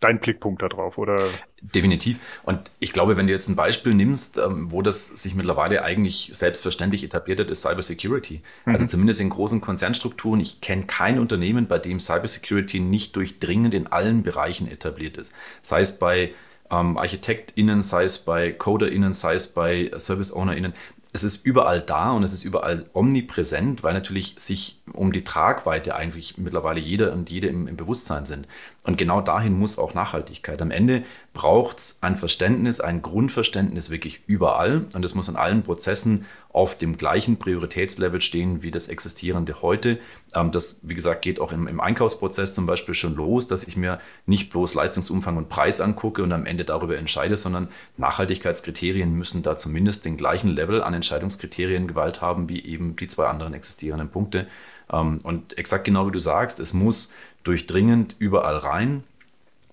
dein 0.00 0.20
Blickpunkt 0.20 0.62
darauf, 0.62 0.98
oder? 0.98 1.18
Definitiv. 1.60 2.18
Und 2.44 2.70
ich 2.78 2.92
glaube, 2.92 3.16
wenn 3.16 3.26
du 3.26 3.32
jetzt 3.32 3.48
ein 3.48 3.56
Beispiel 3.56 3.94
nimmst, 3.94 4.38
ähm, 4.38 4.70
wo 4.70 4.82
das 4.82 5.08
sich 5.08 5.34
mittlerweile 5.34 5.82
eigentlich 5.82 6.30
selbstverständlich 6.34 7.02
etabliert 7.02 7.40
hat, 7.40 7.50
ist 7.50 7.62
Cybersecurity. 7.62 8.42
Mhm. 8.64 8.72
Also 8.72 8.86
zumindest 8.86 9.20
in 9.20 9.30
großen 9.30 9.60
Konzernstrukturen. 9.60 10.40
Ich 10.40 10.60
kenne 10.60 10.86
kein 10.86 11.18
Unternehmen, 11.18 11.66
bei 11.66 11.78
dem 11.78 11.98
Cybersecurity 11.98 12.80
nicht 12.80 13.16
durchdringend 13.16 13.74
in 13.74 13.88
allen 13.88 14.22
Bereichen 14.22 14.70
etabliert 14.70 15.16
ist. 15.16 15.34
Sei 15.62 15.80
es 15.80 15.98
bei 15.98 16.32
ähm, 16.70 16.96
ArchitektInnen, 16.96 17.82
sei 17.82 18.04
es 18.04 18.18
bei 18.18 18.52
CoderInnen, 18.52 19.14
sei 19.14 19.34
es 19.34 19.48
bei 19.48 19.90
Service 19.98 20.32
OwnerInnen 20.32 20.74
es 21.12 21.24
ist 21.24 21.44
überall 21.44 21.80
da 21.80 22.12
und 22.12 22.22
es 22.22 22.32
ist 22.32 22.44
überall 22.44 22.84
omnipräsent, 22.92 23.82
weil 23.82 23.94
natürlich 23.94 24.34
sich 24.38 24.80
um 24.92 25.12
die 25.12 25.24
Tragweite 25.24 25.94
eigentlich 25.94 26.36
mittlerweile 26.36 26.80
jeder 26.80 27.12
und 27.12 27.30
jede 27.30 27.46
im, 27.46 27.66
im 27.66 27.76
Bewusstsein 27.76 28.26
sind. 28.26 28.46
Und 28.88 28.96
genau 28.96 29.20
dahin 29.20 29.52
muss 29.52 29.78
auch 29.78 29.92
Nachhaltigkeit. 29.92 30.62
Am 30.62 30.70
Ende 30.70 31.02
braucht 31.34 31.76
es 31.76 31.98
ein 32.00 32.16
Verständnis, 32.16 32.80
ein 32.80 33.02
Grundverständnis 33.02 33.90
wirklich 33.90 34.22
überall. 34.26 34.86
Und 34.94 35.04
es 35.04 35.14
muss 35.14 35.28
in 35.28 35.36
allen 35.36 35.62
Prozessen 35.62 36.24
auf 36.48 36.74
dem 36.74 36.96
gleichen 36.96 37.36
Prioritätslevel 37.36 38.22
stehen 38.22 38.62
wie 38.62 38.70
das 38.70 38.88
existierende 38.88 39.60
heute. 39.60 39.98
Ähm, 40.34 40.52
das, 40.52 40.80
wie 40.84 40.94
gesagt, 40.94 41.20
geht 41.20 41.38
auch 41.38 41.52
im, 41.52 41.80
Einkaufsprozess 41.82 42.54
zum 42.54 42.64
Beispiel 42.64 42.94
schon 42.94 43.14
los, 43.14 43.46
dass 43.46 43.64
ich 43.64 43.76
mir 43.76 44.00
nicht 44.24 44.48
bloß 44.48 44.72
Leistungsumfang 44.72 45.36
und 45.36 45.50
Preis 45.50 45.82
angucke 45.82 46.22
und 46.22 46.32
am 46.32 46.46
Ende 46.46 46.64
darüber 46.64 46.96
entscheide, 46.96 47.36
sondern 47.36 47.68
Nachhaltigkeitskriterien 47.98 49.12
müssen 49.12 49.42
da 49.42 49.54
zumindest 49.56 50.06
den 50.06 50.16
gleichen 50.16 50.48
Level 50.48 50.82
an 50.82 50.94
Entscheidungskriterien 50.94 51.88
Gewalt 51.88 52.22
haben 52.22 52.48
wie 52.48 52.64
eben 52.64 52.96
die 52.96 53.06
zwei 53.06 53.26
anderen 53.26 53.52
existierenden 53.52 54.08
Punkte. 54.08 54.46
Ähm, 54.90 55.18
und 55.22 55.58
exakt 55.58 55.84
genau 55.84 56.06
wie 56.06 56.12
du 56.12 56.18
sagst, 56.18 56.60
es 56.60 56.72
muss 56.72 57.12
durchdringend 57.48 58.14
überall 58.18 58.58
rein. 58.58 59.04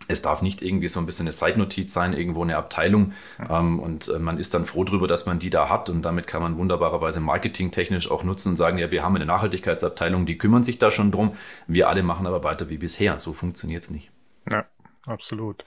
Es 0.07 0.21
darf 0.21 0.41
nicht 0.41 0.61
irgendwie 0.61 0.87
so 0.87 0.99
ein 0.99 1.05
bisschen 1.05 1.25
eine 1.25 1.31
Zeitnotiz 1.31 1.91
sein, 1.91 2.13
irgendwo 2.13 2.43
eine 2.43 2.57
Abteilung. 2.57 3.13
Ähm, 3.49 3.79
und 3.79 4.07
äh, 4.07 4.19
man 4.19 4.37
ist 4.37 4.53
dann 4.53 4.65
froh 4.65 4.83
darüber, 4.83 5.07
dass 5.07 5.25
man 5.25 5.39
die 5.39 5.49
da 5.49 5.67
hat. 5.67 5.89
Und 5.89 6.03
damit 6.03 6.27
kann 6.27 6.41
man 6.41 6.57
wunderbarerweise 6.57 7.19
marketingtechnisch 7.19 8.09
auch 8.09 8.23
nutzen 8.23 8.49
und 8.49 8.55
sagen, 8.55 8.77
ja, 8.77 8.91
wir 8.91 9.03
haben 9.03 9.15
eine 9.15 9.25
Nachhaltigkeitsabteilung, 9.25 10.25
die 10.25 10.37
kümmern 10.37 10.63
sich 10.63 10.77
da 10.77 10.91
schon 10.91 11.11
drum. 11.11 11.35
Wir 11.67 11.89
alle 11.89 12.03
machen 12.03 12.27
aber 12.27 12.43
weiter 12.43 12.69
wie 12.69 12.77
bisher. 12.77 13.17
So 13.17 13.33
funktioniert 13.33 13.83
es 13.83 13.89
nicht. 13.89 14.11
Ja, 14.51 14.65
absolut. 15.07 15.65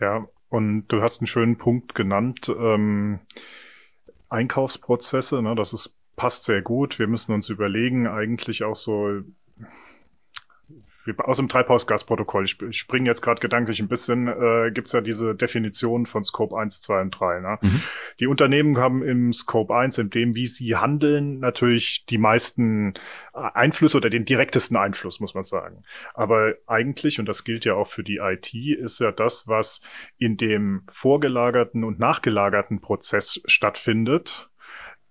Ja, 0.00 0.26
und 0.48 0.88
du 0.88 1.02
hast 1.02 1.20
einen 1.20 1.26
schönen 1.26 1.58
Punkt 1.58 1.94
genannt. 1.94 2.48
Ähm, 2.48 3.20
Einkaufsprozesse, 4.30 5.42
ne, 5.42 5.54
das 5.54 5.74
ist, 5.74 5.96
passt 6.16 6.44
sehr 6.44 6.62
gut. 6.62 6.98
Wir 6.98 7.08
müssen 7.08 7.34
uns 7.34 7.50
überlegen, 7.50 8.08
eigentlich 8.08 8.64
auch 8.64 8.76
so 8.76 9.20
aus 11.18 11.38
dem 11.38 11.48
Treibhausgasprotokoll, 11.48 12.44
ich, 12.44 12.60
ich 12.62 12.78
springe 12.78 13.08
jetzt 13.08 13.22
gerade 13.22 13.40
gedanklich 13.40 13.80
ein 13.80 13.88
bisschen, 13.88 14.28
äh, 14.28 14.70
gibt 14.72 14.88
es 14.88 14.92
ja 14.92 15.00
diese 15.00 15.34
Definition 15.34 16.06
von 16.06 16.24
Scope 16.24 16.56
1, 16.56 16.80
2 16.80 17.00
und 17.00 17.10
3. 17.10 17.40
Ne? 17.40 17.58
Mhm. 17.60 17.82
Die 18.20 18.26
Unternehmen 18.26 18.78
haben 18.78 19.02
im 19.02 19.32
Scope 19.32 19.74
1, 19.74 19.98
in 19.98 20.10
dem, 20.10 20.34
wie 20.34 20.46
sie 20.46 20.76
handeln, 20.76 21.40
natürlich 21.40 22.06
die 22.06 22.18
meisten 22.18 22.94
Einflüsse 23.32 23.96
oder 23.96 24.10
den 24.10 24.24
direktesten 24.24 24.76
Einfluss, 24.76 25.20
muss 25.20 25.34
man 25.34 25.44
sagen. 25.44 25.84
Aber 26.14 26.54
eigentlich, 26.66 27.18
und 27.18 27.26
das 27.26 27.44
gilt 27.44 27.64
ja 27.64 27.74
auch 27.74 27.86
für 27.86 28.02
die 28.02 28.18
IT, 28.18 28.54
ist 28.54 29.00
ja 29.00 29.12
das, 29.12 29.48
was 29.48 29.80
in 30.18 30.36
dem 30.36 30.82
vorgelagerten 30.88 31.84
und 31.84 31.98
nachgelagerten 31.98 32.80
Prozess 32.80 33.40
stattfindet, 33.46 34.50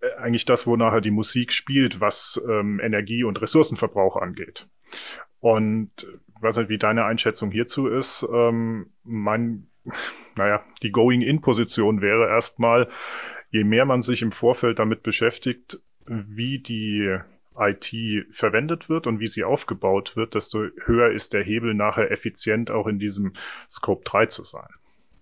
äh, 0.02 0.14
eigentlich 0.18 0.46
das, 0.46 0.68
wo 0.68 0.76
nachher 0.76 1.02
die 1.02 1.12
Musik 1.12 1.54
spielt, 1.54 2.02
was 2.02 2.42
ähm, 2.48 2.80
Energie- 2.80 3.24
und 3.24 3.42
Ressourcenverbrauch 3.42 4.18
angeht. 4.18 4.68
Und 5.40 5.92
ich 6.36 6.42
weiß 6.42 6.58
nicht, 6.58 6.70
wie 6.70 6.78
deine 6.78 7.06
Einschätzung 7.06 7.52
hierzu 7.52 7.88
ist. 7.88 8.28
Ähm, 8.32 8.92
mein, 9.04 9.68
naja, 10.36 10.64
die 10.84 10.92
Going-In-Position 10.92 12.02
wäre 12.02 12.28
erstmal, 12.28 12.90
je 13.50 13.64
mehr 13.64 13.86
man 13.86 14.02
sich 14.02 14.22
im 14.22 14.32
Vorfeld 14.32 14.80
damit 14.80 15.04
beschäftigt, 15.04 15.82
wie 16.06 16.60
die 16.60 17.20
IT 17.58 17.94
verwendet 18.32 18.90
wird 18.90 19.06
und 19.06 19.20
wie 19.20 19.28
sie 19.28 19.44
aufgebaut 19.44 20.16
wird, 20.16 20.34
desto 20.34 20.68
höher 20.86 21.12
ist 21.12 21.34
der 21.34 21.44
Hebel 21.44 21.74
nachher 21.74 22.10
effizient 22.10 22.72
auch 22.72 22.88
in 22.88 23.00
diesem 23.00 23.34
Scope 23.70 24.04
3 24.06 24.28
zu 24.28 24.44
sein. 24.44 24.70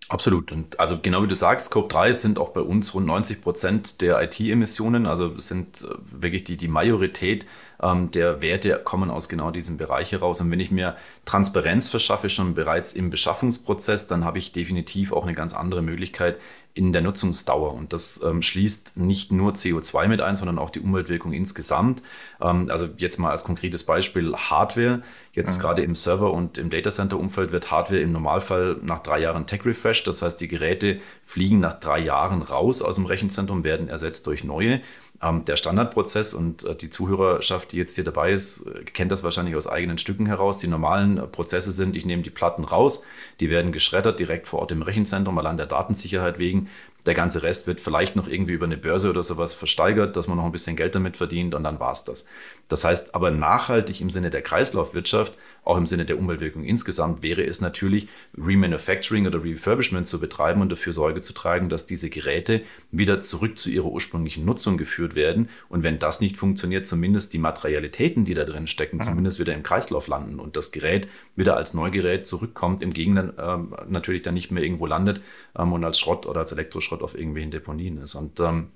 Absolut. 0.09 0.53
Und 0.53 0.79
also 0.79 0.99
genau 1.01 1.21
wie 1.23 1.27
du 1.27 1.35
sagst, 1.35 1.67
Scope 1.67 1.93
3 1.93 2.13
sind 2.13 2.39
auch 2.39 2.49
bei 2.49 2.61
uns 2.61 2.93
rund 2.93 3.07
90 3.07 3.41
Prozent 3.41 4.01
der 4.01 4.21
IT-Emissionen. 4.21 5.05
Also 5.05 5.37
sind 5.37 5.83
äh, 5.83 5.95
wirklich 6.11 6.45
die, 6.45 6.55
die 6.55 6.69
Majorität 6.69 7.45
ähm, 7.81 8.09
der 8.11 8.41
Werte 8.41 8.79
kommen 8.83 9.09
aus 9.09 9.27
genau 9.27 9.51
diesem 9.51 9.75
Bereich 9.75 10.13
heraus. 10.13 10.39
Und 10.39 10.49
wenn 10.49 10.61
ich 10.61 10.71
mir 10.71 10.95
Transparenz 11.25 11.89
verschaffe, 11.89 12.29
schon 12.29 12.53
bereits 12.53 12.93
im 12.93 13.09
Beschaffungsprozess, 13.09 14.07
dann 14.07 14.23
habe 14.23 14.37
ich 14.37 14.53
definitiv 14.53 15.11
auch 15.11 15.23
eine 15.23 15.33
ganz 15.33 15.53
andere 15.53 15.81
Möglichkeit 15.81 16.37
in 16.77 16.93
der 16.93 17.01
Nutzungsdauer. 17.01 17.73
Und 17.73 17.91
das 17.91 18.21
ähm, 18.23 18.41
schließt 18.41 18.97
nicht 18.97 19.31
nur 19.31 19.53
CO2 19.53 20.07
mit 20.07 20.21
ein, 20.21 20.35
sondern 20.35 20.59
auch 20.59 20.69
die 20.69 20.79
Umweltwirkung 20.79 21.33
insgesamt. 21.33 22.03
Ähm, 22.39 22.69
also 22.69 22.87
jetzt 22.97 23.17
mal 23.17 23.31
als 23.31 23.43
konkretes 23.43 23.83
Beispiel 23.83 24.35
Hardware. 24.35 25.01
Jetzt 25.33 25.57
mhm. 25.57 25.61
gerade 25.61 25.81
im 25.81 25.95
Server- 25.95 26.31
und 26.31 26.57
im 26.57 26.69
Datacenter-Umfeld 26.69 27.51
wird 27.51 27.71
Hardware 27.71 27.99
im 27.99 28.11
Normalfall 28.11 28.77
nach 28.83 28.99
drei 28.99 29.19
Jahren 29.19 29.47
Tech-Refresh. 29.47 30.03
Das 30.03 30.21
heißt, 30.21 30.39
die 30.39 30.47
Geräte 30.47 30.99
fliegen 31.23 31.59
nach 31.59 31.73
drei 31.73 31.99
Jahren 31.99 32.41
raus 32.43 32.81
aus 32.81 32.95
dem 32.95 33.05
Rechenzentrum, 33.05 33.63
werden 33.63 33.89
ersetzt 33.89 34.27
durch 34.27 34.43
neue. 34.43 34.79
Ähm, 35.21 35.45
der 35.45 35.55
Standardprozess 35.55 36.35
und 36.35 36.63
äh, 36.63 36.75
die 36.75 36.89
Zuhörerschaft, 36.89 37.71
die 37.71 37.77
jetzt 37.77 37.95
hier 37.95 38.03
dabei 38.03 38.33
ist, 38.33 38.65
kennt 38.93 39.11
das 39.11 39.23
wahrscheinlich 39.23 39.55
aus 39.55 39.65
eigenen 39.65 39.97
Stücken 39.97 40.27
heraus. 40.27 40.59
Die 40.59 40.67
normalen 40.67 41.17
äh, 41.17 41.21
Prozesse 41.25 41.71
sind, 41.71 41.97
ich 41.97 42.05
nehme 42.05 42.21
die 42.21 42.29
Platten 42.29 42.63
raus, 42.63 43.03
die 43.39 43.49
werden 43.49 43.71
geschreddert 43.71 44.19
direkt 44.19 44.47
vor 44.47 44.59
Ort 44.59 44.71
im 44.71 44.83
Rechenzentrum, 44.83 45.37
allein 45.39 45.57
der 45.57 45.65
Datensicherheit 45.65 46.37
wegen. 46.37 46.69
Der 47.07 47.15
ganze 47.15 47.41
Rest 47.41 47.65
wird 47.67 47.79
vielleicht 47.79 48.15
noch 48.15 48.27
irgendwie 48.27 48.53
über 48.53 48.65
eine 48.65 48.77
Börse 48.77 49.09
oder 49.09 49.23
sowas 49.23 49.55
versteigert, 49.55 50.15
dass 50.17 50.27
man 50.27 50.37
noch 50.37 50.45
ein 50.45 50.51
bisschen 50.51 50.75
Geld 50.75 50.93
damit 50.93 51.17
verdient 51.17 51.55
und 51.55 51.63
dann 51.63 51.79
war 51.79 51.93
es 51.93 52.03
das. 52.03 52.27
Das 52.67 52.83
heißt 52.83 53.15
aber 53.15 53.31
nachhaltig 53.31 54.01
im 54.01 54.09
Sinne 54.09 54.29
der 54.29 54.41
Kreislaufwirtschaft, 54.41 55.33
auch 55.67 55.77
im 55.77 55.85
Sinne 55.85 56.05
der 56.05 56.17
Umweltwirkung 56.17 56.63
insgesamt, 56.63 57.21
wäre 57.21 57.43
es 57.45 57.59
natürlich, 57.59 58.07
Remanufacturing 58.37 59.27
oder 59.27 59.43
Refurbishment 59.43 60.07
zu 60.07 60.19
betreiben 60.19 60.61
und 60.61 60.71
dafür 60.71 60.93
Sorge 60.93 61.19
zu 61.19 61.33
tragen, 61.33 61.67
dass 61.67 61.85
diese 61.85 62.09
Geräte 62.09 62.61
wieder 62.91 63.19
zurück 63.19 63.57
zu 63.57 63.69
ihrer 63.69 63.85
ursprünglichen 63.85 64.45
Nutzung 64.45 64.77
geführt 64.77 65.15
werden. 65.15 65.49
Und 65.67 65.83
wenn 65.83 65.99
das 65.99 66.21
nicht 66.21 66.37
funktioniert, 66.37 66.87
zumindest 66.87 67.33
die 67.33 67.37
Materialitäten, 67.37 68.23
die 68.23 68.33
da 68.33 68.45
drin 68.45 68.67
stecken, 68.67 68.97
mhm. 68.97 69.01
zumindest 69.01 69.39
wieder 69.39 69.53
im 69.53 69.63
Kreislauf 69.63 70.07
landen 70.07 70.39
und 70.39 70.55
das 70.55 70.71
Gerät 70.71 71.09
wieder 71.35 71.57
als 71.57 71.73
Neugerät 71.73 72.25
zurückkommt, 72.25 72.81
im 72.81 72.93
Gegenteil 72.93 73.33
ähm, 73.37 73.75
natürlich 73.89 74.21
dann 74.21 74.35
nicht 74.35 74.51
mehr 74.51 74.63
irgendwo 74.63 74.85
landet 74.85 75.21
ähm, 75.57 75.73
und 75.73 75.83
als 75.83 75.99
Schrott 75.99 76.25
oder 76.25 76.39
als 76.39 76.53
Elektroschrott 76.53 77.03
auf 77.03 77.15
irgendwelchen 77.15 77.51
Deponien 77.51 77.97
ist. 77.97 78.15
Und 78.15 78.39
ähm, 78.39 78.67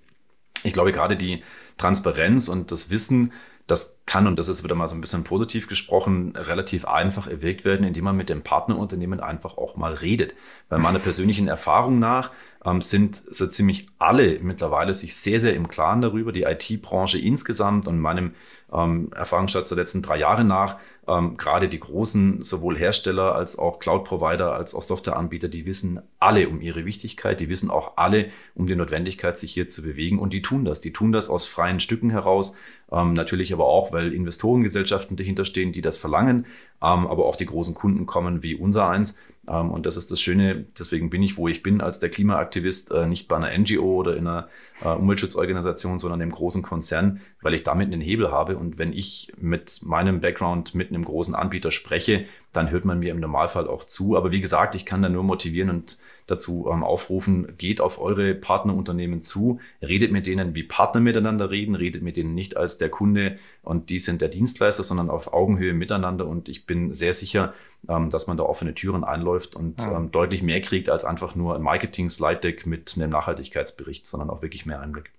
ich 0.64 0.74
glaube, 0.74 0.92
gerade 0.92 1.16
die 1.16 1.42
Transparenz 1.78 2.48
und 2.48 2.72
das 2.72 2.90
Wissen, 2.90 3.32
das 3.72 4.02
kann, 4.06 4.28
und 4.28 4.38
das 4.38 4.50
ist 4.50 4.64
wieder 4.64 4.76
mal 4.76 4.88
so 4.88 4.96
ein 4.96 5.02
bisschen 5.02 5.24
positiv 5.24 5.68
gesprochen, 5.68 6.34
relativ 6.36 6.86
einfach 6.86 7.28
erwirkt 7.28 7.64
werden, 7.64 7.86
indem 7.86 8.04
man 8.04 8.18
mit 8.18 8.30
dem 8.30 8.42
Partnerunternehmen 8.42 9.22
einfach 9.22 9.58
auch 9.58 9.78
mal 9.78 9.94
redet. 9.94 10.34
Bei 10.68 10.78
meiner 10.78 11.00
persönlichen 11.00 11.48
Erfahrung 11.48 11.98
nach 11.98 12.32
ähm, 12.66 12.82
sind 12.82 13.24
so 13.30 13.48
ziemlich 13.48 13.88
alle 13.98 14.40
mittlerweile 14.42 14.94
sich 14.94 15.16
sehr, 15.16 15.40
sehr 15.40 15.56
im 15.56 15.70
Klaren 15.70 16.02
darüber, 16.02 16.34
die 16.34 16.44
IT-Branche 16.44 17.18
insgesamt 17.18 17.88
und 17.88 18.00
meinem 18.00 18.34
ähm, 18.74 19.10
Erfahrungsschatz 19.16 19.70
der 19.70 19.78
letzten 19.78 20.02
drei 20.02 20.18
Jahre 20.18 20.44
nach, 20.44 20.78
ähm, 21.08 21.36
gerade 21.38 21.68
die 21.68 21.80
großen 21.80 22.44
sowohl 22.44 22.78
Hersteller 22.78 23.34
als 23.36 23.58
auch 23.58 23.80
Cloud-Provider 23.80 24.54
als 24.54 24.76
auch 24.76 24.84
Softwareanbieter, 24.84 25.48
die 25.48 25.66
wissen 25.66 26.02
alle 26.20 26.48
um 26.48 26.62
ihre 26.62 26.86
Wichtigkeit, 26.86 27.40
die 27.40 27.50
wissen 27.50 27.72
auch 27.72 27.98
alle 27.98 28.30
um 28.54 28.68
die 28.68 28.76
Notwendigkeit, 28.76 29.38
sich 29.38 29.52
hier 29.54 29.68
zu 29.68 29.82
bewegen 29.82 30.20
und 30.20 30.34
die 30.34 30.42
tun 30.42 30.64
das. 30.64 30.82
Die 30.82 30.94
tun 30.94 31.12
das 31.12 31.30
aus 31.30 31.46
freien 31.46 31.80
Stücken 31.80 32.12
heraus, 32.12 32.58
ähm, 32.92 33.14
natürlich 33.14 33.52
aber 33.52 33.66
auch, 33.66 33.92
weil 33.92 34.14
Investorengesellschaften 34.14 35.18
dahinter 35.18 35.46
stehen, 35.46 35.72
die 35.72 35.82
das 35.82 35.98
verlangen, 35.98 36.46
ähm, 36.84 37.08
aber 37.08 37.26
auch 37.26 37.36
die 37.36 37.48
großen 37.48 37.74
Kunden 37.74 38.06
kommen 38.06 38.44
wie 38.44 38.56
unser 38.56 38.88
eins 38.88 39.18
und 39.48 39.86
das 39.86 39.98
ist 39.98 40.12
das 40.12 40.22
Schöne, 40.22 40.66
deswegen 40.78 41.10
bin 41.10 41.24
ich, 41.24 41.36
wo 41.36 41.48
ich 41.48 41.64
bin 41.64 41.82
als 41.82 41.98
der 42.00 42.10
Klimaaktivist, 42.10 42.92
äh, 42.92 43.08
nicht 43.08 43.28
bei 43.28 43.38
einer 43.38 43.58
NGO 43.58 43.96
oder 43.96 44.16
in 44.16 44.28
einer 44.28 44.50
äh, 44.82 44.90
Umweltschutzorganisation, 44.90 45.98
sondern 45.98 46.22
im 46.22 46.32
großen 46.32 46.62
Konzern, 46.62 47.22
weil 47.42 47.56
ich 47.56 47.64
damit 47.64 47.88
einen 47.88 48.02
Hebel 48.02 48.32
habe. 48.32 48.58
Und 48.58 48.78
wenn 48.78 48.94
ich 48.94 49.34
mit 49.38 49.82
meinem 49.84 50.22
Background 50.22 50.76
mit 50.76 50.90
einem 50.90 51.04
großen 51.04 51.34
Anbieter 51.34 51.72
spreche, 51.72 52.26
dann 52.52 52.70
hört 52.70 52.86
man 52.86 53.00
mir 53.00 53.12
im 53.12 53.20
Normalfall 53.20 53.68
auch 53.68 53.84
zu. 53.84 54.16
Aber 54.16 54.32
wie 54.32 54.42
gesagt, 54.42 54.76
ich 54.76 54.86
kann 54.86 55.02
da 55.02 55.10
nur 55.10 55.24
motivieren 55.24 55.72
und 55.72 55.98
dazu 56.28 56.70
ähm, 56.72 56.84
aufrufen, 56.84 57.58
geht 57.58 57.82
auf 57.82 58.00
eure 58.00 58.36
Partnerunternehmen 58.36 59.22
zu, 59.22 59.60
redet 59.82 60.12
mit 60.12 60.28
denen, 60.28 60.56
wie 60.56 60.64
Partner 60.64 61.02
miteinander 61.02 61.52
reden, 61.52 61.76
redet 61.76 62.02
mit 62.02 62.18
denen 62.18 62.34
nicht 62.34 62.58
als 62.58 62.78
der 62.78 62.90
Kunde 62.90 63.38
und 63.64 63.90
die 63.90 64.00
sind 64.00 64.22
der 64.22 64.30
Dienstleister, 64.30 64.84
sondern 64.84 65.10
auf 65.10 65.34
Augenhöhe 65.34 65.74
miteinander. 65.74 66.28
Und 66.28 66.50
ich 66.50 66.66
bin 66.66 66.94
sehr 66.94 67.14
sicher, 67.14 67.54
ähm, 67.90 68.10
dass 68.10 68.28
man 68.28 68.38
da 68.38 68.44
offene 68.44 68.74
Türen 68.74 69.04
einläuft 69.04 69.56
und 69.56 69.82
ja. 69.82 69.98
ähm, 69.98 70.12
deutlich 70.12 70.44
mehr 70.44 70.62
kriegt 70.62 70.90
als 70.90 71.06
einfach 71.06 71.36
nur 71.36 71.56
ein 71.56 71.62
Marketing-Slide-Deck 71.62 72.66
mit 72.66 72.94
einem 72.96 73.10
Nachhaltigkeitsbericht, 73.10 74.06
sondern 74.06 74.30
auch 74.30 74.42
wirklich 74.42 74.66
mehr 74.66 74.80
Einblick. 74.80 75.12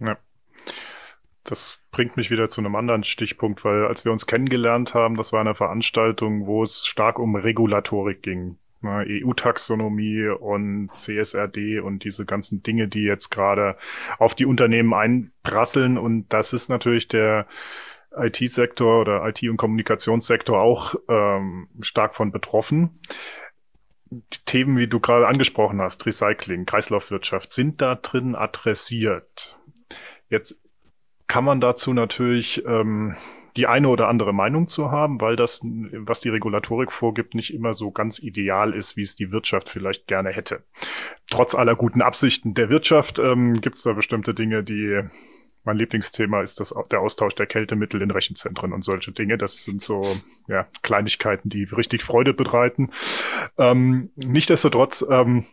Ja. 0.00 0.16
Das 1.44 1.78
bringt 1.92 2.16
mich 2.16 2.30
wieder 2.30 2.48
zu 2.48 2.60
einem 2.60 2.74
anderen 2.74 3.04
Stichpunkt, 3.04 3.64
weil 3.64 3.86
als 3.86 4.04
wir 4.04 4.10
uns 4.10 4.26
kennengelernt 4.26 4.94
haben, 4.94 5.16
das 5.16 5.32
war 5.32 5.40
eine 5.40 5.54
Veranstaltung, 5.54 6.46
wo 6.46 6.64
es 6.64 6.86
stark 6.86 7.20
um 7.20 7.36
Regulatorik 7.36 8.22
ging. 8.22 8.58
EU-Taxonomie 8.84 10.28
und 10.28 10.90
CSRD 10.94 11.80
und 11.80 12.04
diese 12.04 12.24
ganzen 12.24 12.62
Dinge, 12.62 12.88
die 12.88 13.02
jetzt 13.02 13.30
gerade 13.30 13.76
auf 14.18 14.34
die 14.34 14.46
Unternehmen 14.46 14.94
einprasseln. 14.94 15.98
Und 15.98 16.28
das 16.28 16.52
ist 16.52 16.68
natürlich 16.68 17.08
der 17.08 17.46
IT-Sektor 18.16 19.00
oder 19.00 19.26
IT- 19.26 19.48
und 19.48 19.56
Kommunikationssektor 19.56 20.60
auch 20.60 20.94
ähm, 21.08 21.68
stark 21.80 22.14
von 22.14 22.32
betroffen. 22.32 23.00
Die 24.10 24.38
Themen, 24.44 24.76
wie 24.78 24.86
du 24.86 25.00
gerade 25.00 25.26
angesprochen 25.26 25.80
hast, 25.80 26.06
Recycling, 26.06 26.64
Kreislaufwirtschaft, 26.64 27.50
sind 27.50 27.82
da 27.82 27.96
drin 27.96 28.34
adressiert. 28.34 29.58
Jetzt 30.28 30.62
kann 31.26 31.44
man 31.44 31.60
dazu 31.60 31.92
natürlich 31.92 32.64
ähm, 32.66 33.16
die 33.56 33.66
eine 33.66 33.88
oder 33.88 34.08
andere 34.08 34.32
Meinung 34.32 34.68
zu 34.68 34.90
haben, 34.90 35.20
weil 35.20 35.36
das, 35.36 35.60
was 35.62 36.20
die 36.20 36.28
Regulatorik 36.28 36.92
vorgibt, 36.92 37.34
nicht 37.34 37.54
immer 37.54 37.74
so 37.74 37.90
ganz 37.90 38.18
ideal 38.18 38.74
ist, 38.74 38.96
wie 38.96 39.02
es 39.02 39.16
die 39.16 39.32
Wirtschaft 39.32 39.68
vielleicht 39.68 40.06
gerne 40.06 40.30
hätte. 40.30 40.62
Trotz 41.30 41.54
aller 41.54 41.74
guten 41.74 42.02
Absichten 42.02 42.54
der 42.54 42.68
Wirtschaft 42.68 43.18
ähm, 43.18 43.60
gibt 43.60 43.76
es 43.76 43.82
da 43.82 43.92
bestimmte 43.92 44.34
Dinge, 44.34 44.62
die 44.62 45.00
mein 45.64 45.78
Lieblingsthema 45.78 46.42
ist 46.42 46.60
das, 46.60 46.72
der 46.92 47.00
Austausch 47.00 47.34
der 47.34 47.46
Kältemittel 47.46 48.00
in 48.00 48.12
Rechenzentren 48.12 48.72
und 48.72 48.84
solche 48.84 49.10
Dinge. 49.10 49.36
Das 49.36 49.64
sind 49.64 49.82
so 49.82 50.16
ja, 50.46 50.68
Kleinigkeiten, 50.82 51.48
die 51.48 51.64
richtig 51.64 52.04
Freude 52.04 52.34
bereiten. 52.34 52.90
Ähm, 53.58 54.10
Nichtsdestotrotz, 54.14 55.04
ähm, 55.10 55.44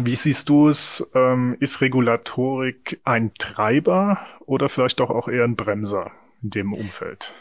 wie 0.00 0.16
siehst 0.16 0.48
du 0.48 0.68
es? 0.68 1.10
Ähm, 1.14 1.56
ist 1.60 1.82
Regulatorik 1.82 3.00
ein 3.04 3.34
Treiber 3.34 4.18
oder 4.46 4.70
vielleicht 4.70 4.98
doch 5.00 5.10
auch 5.10 5.28
eher 5.28 5.44
ein 5.44 5.56
Bremser 5.56 6.10
in 6.44 6.50
dem 6.50 6.72
Umfeld? 6.72 7.34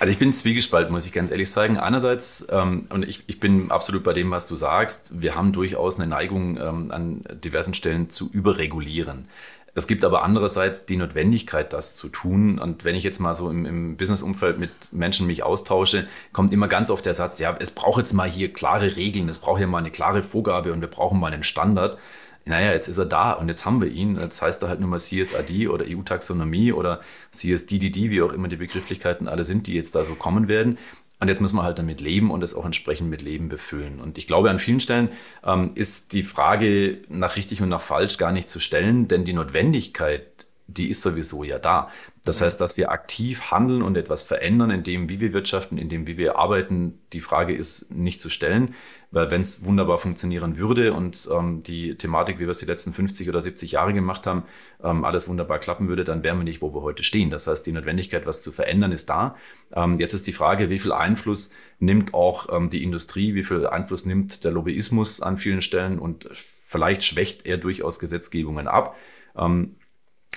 Also 0.00 0.10
ich 0.10 0.18
bin 0.18 0.32
zwiegespalten, 0.32 0.92
muss 0.92 1.06
ich 1.06 1.12
ganz 1.12 1.30
ehrlich 1.30 1.50
sagen. 1.50 1.78
Einerseits, 1.78 2.46
ähm, 2.50 2.84
und 2.90 3.08
ich, 3.08 3.24
ich 3.28 3.38
bin 3.38 3.70
absolut 3.70 4.02
bei 4.02 4.12
dem, 4.12 4.30
was 4.30 4.46
du 4.46 4.56
sagst, 4.56 5.22
wir 5.22 5.34
haben 5.36 5.52
durchaus 5.52 5.96
eine 5.96 6.06
Neigung, 6.06 6.58
ähm, 6.58 6.90
an 6.90 7.24
diversen 7.32 7.72
Stellen 7.72 8.10
zu 8.10 8.30
überregulieren. 8.30 9.28
Es 9.74 9.86
gibt 9.86 10.04
aber 10.06 10.22
andererseits 10.22 10.86
die 10.86 10.96
Notwendigkeit, 10.96 11.72
das 11.72 11.94
zu 11.94 12.08
tun. 12.08 12.58
Und 12.58 12.84
wenn 12.84 12.94
ich 12.94 13.04
jetzt 13.04 13.20
mal 13.20 13.34
so 13.34 13.50
im, 13.50 13.66
im 13.66 13.96
Businessumfeld 13.96 14.58
mit 14.58 14.70
Menschen 14.92 15.26
mich 15.26 15.42
austausche, 15.42 16.06
kommt 16.32 16.52
immer 16.52 16.66
ganz 16.66 16.90
oft 16.90 17.04
der 17.04 17.14
Satz, 17.14 17.38
ja, 17.38 17.56
es 17.60 17.70
braucht 17.70 17.98
jetzt 17.98 18.12
mal 18.12 18.28
hier 18.28 18.52
klare 18.52 18.96
Regeln, 18.96 19.28
es 19.28 19.38
braucht 19.38 19.58
hier 19.58 19.66
mal 19.66 19.78
eine 19.78 19.90
klare 19.90 20.22
Vorgabe 20.22 20.72
und 20.72 20.80
wir 20.80 20.88
brauchen 20.88 21.20
mal 21.20 21.32
einen 21.32 21.42
Standard. 21.42 21.98
Naja, 22.48 22.70
jetzt 22.70 22.86
ist 22.86 22.98
er 22.98 23.06
da 23.06 23.32
und 23.32 23.48
jetzt 23.48 23.66
haben 23.66 23.82
wir 23.82 23.88
ihn. 23.88 24.16
Jetzt 24.16 24.40
heißt 24.40 24.62
er 24.62 24.68
halt 24.68 24.78
nur 24.78 24.88
mal 24.88 25.00
CSRD 25.00 25.66
oder 25.66 25.84
EU-Taxonomie 25.88 26.72
oder 26.72 27.00
CSDDD, 27.32 28.10
wie 28.10 28.22
auch 28.22 28.32
immer 28.32 28.46
die 28.46 28.56
Begrifflichkeiten 28.56 29.26
alle 29.26 29.42
sind, 29.42 29.66
die 29.66 29.74
jetzt 29.74 29.96
da 29.96 30.04
so 30.04 30.14
kommen 30.14 30.46
werden. 30.46 30.78
Und 31.18 31.26
jetzt 31.26 31.40
müssen 31.40 31.56
wir 31.56 31.64
halt 31.64 31.78
damit 31.80 32.00
leben 32.00 32.30
und 32.30 32.44
es 32.44 32.54
auch 32.54 32.64
entsprechend 32.64 33.10
mit 33.10 33.20
Leben 33.20 33.48
befüllen. 33.48 34.00
Und 34.00 34.16
ich 34.16 34.28
glaube, 34.28 34.50
an 34.50 34.60
vielen 34.60 34.80
Stellen 34.80 35.08
ähm, 35.44 35.72
ist 35.74 36.12
die 36.12 36.22
Frage 36.22 36.98
nach 37.08 37.34
richtig 37.34 37.62
und 37.62 37.68
nach 37.68 37.80
falsch 37.80 38.16
gar 38.16 38.30
nicht 38.30 38.48
zu 38.48 38.60
stellen, 38.60 39.08
denn 39.08 39.24
die 39.24 39.32
Notwendigkeit, 39.32 40.46
die 40.68 40.88
ist 40.88 41.02
sowieso 41.02 41.42
ja 41.42 41.58
da. 41.58 41.88
Das 42.24 42.42
heißt, 42.42 42.60
dass 42.60 42.76
wir 42.76 42.90
aktiv 42.90 43.50
handeln 43.50 43.82
und 43.82 43.96
etwas 43.96 44.24
verändern, 44.24 44.70
in 44.70 44.82
dem, 44.82 45.08
wie 45.08 45.20
wir 45.20 45.32
wirtschaften, 45.32 45.78
in 45.78 45.88
dem, 45.88 46.06
wie 46.06 46.18
wir 46.18 46.38
arbeiten, 46.38 47.00
die 47.12 47.20
Frage 47.20 47.54
ist 47.54 47.92
nicht 47.92 48.20
zu 48.20 48.30
stellen, 48.30 48.74
weil 49.16 49.30
wenn 49.30 49.40
es 49.40 49.64
wunderbar 49.64 49.96
funktionieren 49.96 50.58
würde 50.58 50.92
und 50.92 51.26
ähm, 51.32 51.62
die 51.62 51.96
Thematik, 51.96 52.36
wie 52.36 52.42
wir 52.42 52.50
es 52.50 52.58
die 52.58 52.66
letzten 52.66 52.92
50 52.92 53.26
oder 53.30 53.40
70 53.40 53.72
Jahre 53.72 53.94
gemacht 53.94 54.26
haben, 54.26 54.42
ähm, 54.84 55.06
alles 55.06 55.26
wunderbar 55.26 55.58
klappen 55.58 55.88
würde, 55.88 56.04
dann 56.04 56.22
wären 56.22 56.36
wir 56.36 56.44
nicht, 56.44 56.60
wo 56.60 56.74
wir 56.74 56.82
heute 56.82 57.02
stehen. 57.02 57.30
Das 57.30 57.46
heißt, 57.46 57.66
die 57.66 57.72
Notwendigkeit, 57.72 58.26
was 58.26 58.42
zu 58.42 58.52
verändern, 58.52 58.92
ist 58.92 59.08
da. 59.08 59.34
Ähm, 59.74 59.96
jetzt 59.96 60.12
ist 60.12 60.26
die 60.26 60.34
Frage, 60.34 60.68
wie 60.68 60.78
viel 60.78 60.92
Einfluss 60.92 61.54
nimmt 61.78 62.12
auch 62.12 62.54
ähm, 62.54 62.68
die 62.68 62.82
Industrie, 62.82 63.34
wie 63.34 63.42
viel 63.42 63.66
Einfluss 63.66 64.04
nimmt 64.04 64.44
der 64.44 64.52
Lobbyismus 64.52 65.22
an 65.22 65.38
vielen 65.38 65.62
Stellen 65.62 65.98
und 65.98 66.28
vielleicht 66.32 67.02
schwächt 67.02 67.46
er 67.46 67.56
durchaus 67.56 67.98
Gesetzgebungen 67.98 68.68
ab. 68.68 68.96
Ähm, 69.34 69.76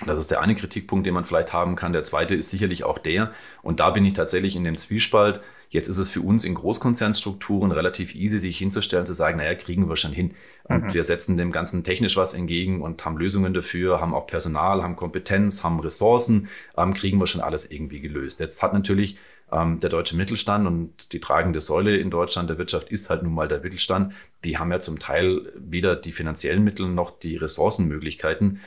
das 0.06 0.18
ist 0.18 0.30
der 0.30 0.40
eine 0.40 0.54
Kritikpunkt, 0.54 1.06
den 1.06 1.12
man 1.12 1.26
vielleicht 1.26 1.52
haben 1.52 1.76
kann. 1.76 1.92
Der 1.92 2.02
zweite 2.02 2.34
ist 2.34 2.48
sicherlich 2.48 2.84
auch 2.84 2.98
der, 2.98 3.34
und 3.60 3.78
da 3.78 3.90
bin 3.90 4.06
ich 4.06 4.14
tatsächlich 4.14 4.56
in 4.56 4.64
dem 4.64 4.78
Zwiespalt. 4.78 5.42
Jetzt 5.70 5.86
ist 5.86 5.98
es 5.98 6.10
für 6.10 6.20
uns 6.20 6.42
in 6.42 6.54
Großkonzernstrukturen 6.54 7.70
relativ 7.70 8.16
easy, 8.16 8.40
sich 8.40 8.58
hinzustellen, 8.58 9.06
zu 9.06 9.14
sagen, 9.14 9.38
naja, 9.38 9.54
kriegen 9.54 9.88
wir 9.88 9.96
schon 9.96 10.12
hin. 10.12 10.34
Und 10.64 10.84
mhm. 10.84 10.94
wir 10.94 11.04
setzen 11.04 11.36
dem 11.36 11.52
Ganzen 11.52 11.84
technisch 11.84 12.16
was 12.16 12.34
entgegen 12.34 12.82
und 12.82 13.04
haben 13.04 13.16
Lösungen 13.16 13.54
dafür, 13.54 14.00
haben 14.00 14.12
auch 14.12 14.26
Personal, 14.26 14.82
haben 14.82 14.96
Kompetenz, 14.96 15.62
haben 15.62 15.78
Ressourcen, 15.78 16.48
ähm, 16.76 16.92
kriegen 16.92 17.18
wir 17.18 17.28
schon 17.28 17.40
alles 17.40 17.70
irgendwie 17.70 18.00
gelöst. 18.00 18.40
Jetzt 18.40 18.64
hat 18.64 18.72
natürlich 18.72 19.18
ähm, 19.52 19.78
der 19.78 19.90
deutsche 19.90 20.16
Mittelstand 20.16 20.66
und 20.66 21.12
die 21.12 21.20
tragende 21.20 21.60
Säule 21.60 21.96
in 21.96 22.10
Deutschland 22.10 22.50
der 22.50 22.58
Wirtschaft 22.58 22.90
ist 22.90 23.08
halt 23.08 23.22
nun 23.22 23.34
mal 23.34 23.46
der 23.46 23.60
Mittelstand. 23.60 24.12
Die 24.44 24.58
haben 24.58 24.72
ja 24.72 24.80
zum 24.80 24.98
Teil 24.98 25.52
weder 25.56 25.94
die 25.94 26.12
finanziellen 26.12 26.64
Mittel 26.64 26.88
noch 26.88 27.16
die 27.16 27.36
Ressourcenmöglichkeiten. 27.36 28.60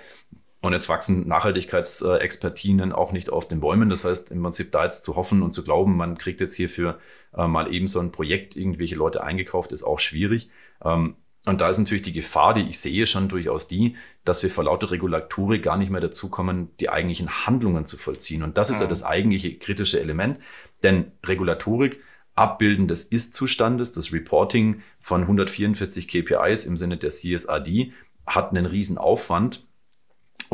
Und 0.64 0.72
jetzt 0.72 0.88
wachsen 0.88 1.28
Nachhaltigkeitsexpertinen 1.28 2.94
auch 2.94 3.12
nicht 3.12 3.30
auf 3.30 3.50
den 3.50 3.60
Bäumen. 3.60 3.90
Das 3.90 4.06
heißt, 4.06 4.32
im 4.32 4.42
Prinzip 4.42 4.72
da 4.72 4.86
jetzt 4.86 5.04
zu 5.04 5.18
hoffen 5.18 5.42
und 5.44 5.52
zu 5.52 5.62
glauben, 5.62 5.98
man 5.98 6.18
kriegt 6.18 6.40
jetzt 6.40 6.56
hierfür 6.56 7.00
äh, 7.36 7.46
mal 7.48 7.74
eben 7.74 7.88
so 7.88 8.00
ein 8.00 8.14
Projekt 8.14 8.56
irgendwelche 8.56 8.96
Leute 8.96 9.26
eingekauft, 9.26 9.74
ist 9.74 9.84
auch 9.84 10.00
schwierig. 10.00 10.50
Ähm, 10.82 11.18
und 11.46 11.60
da 11.60 11.68
ist 11.68 11.80
natürlich 11.80 12.04
die 12.04 12.14
Gefahr, 12.14 12.54
die 12.54 12.62
ich 12.62 12.80
sehe, 12.80 13.08
schon 13.08 13.28
durchaus 13.28 13.68
die, 13.68 13.98
dass 14.24 14.42
wir 14.42 14.50
vor 14.50 14.64
lauter 14.64 14.92
Regulatorik 14.92 15.64
gar 15.64 15.76
nicht 15.78 15.92
mehr 15.92 16.00
dazu 16.00 16.30
kommen, 16.30 16.70
die 16.80 16.88
eigentlichen 16.88 17.46
Handlungen 17.46 17.84
zu 17.84 17.98
vollziehen. 17.98 18.42
Und 18.42 18.58
das 18.58 18.70
ist 18.70 18.78
ja, 18.78 18.84
ja 18.84 18.90
das 18.90 19.04
eigentliche 19.04 19.58
kritische 19.58 20.00
Element. 20.00 20.40
Denn 20.82 21.12
Regulatorik, 21.26 22.00
Abbilden 22.36 22.88
des 22.88 23.04
Ist-Zustandes, 23.04 23.92
das 23.92 24.14
Reporting 24.14 24.82
von 25.02 25.24
144 25.24 26.08
KPIs 26.08 26.64
im 26.64 26.78
Sinne 26.78 26.96
der 26.96 27.10
CSRD, 27.10 27.92
hat 28.26 28.52
einen 28.52 28.66
riesen 28.66 28.98
Aufwand 28.98 29.68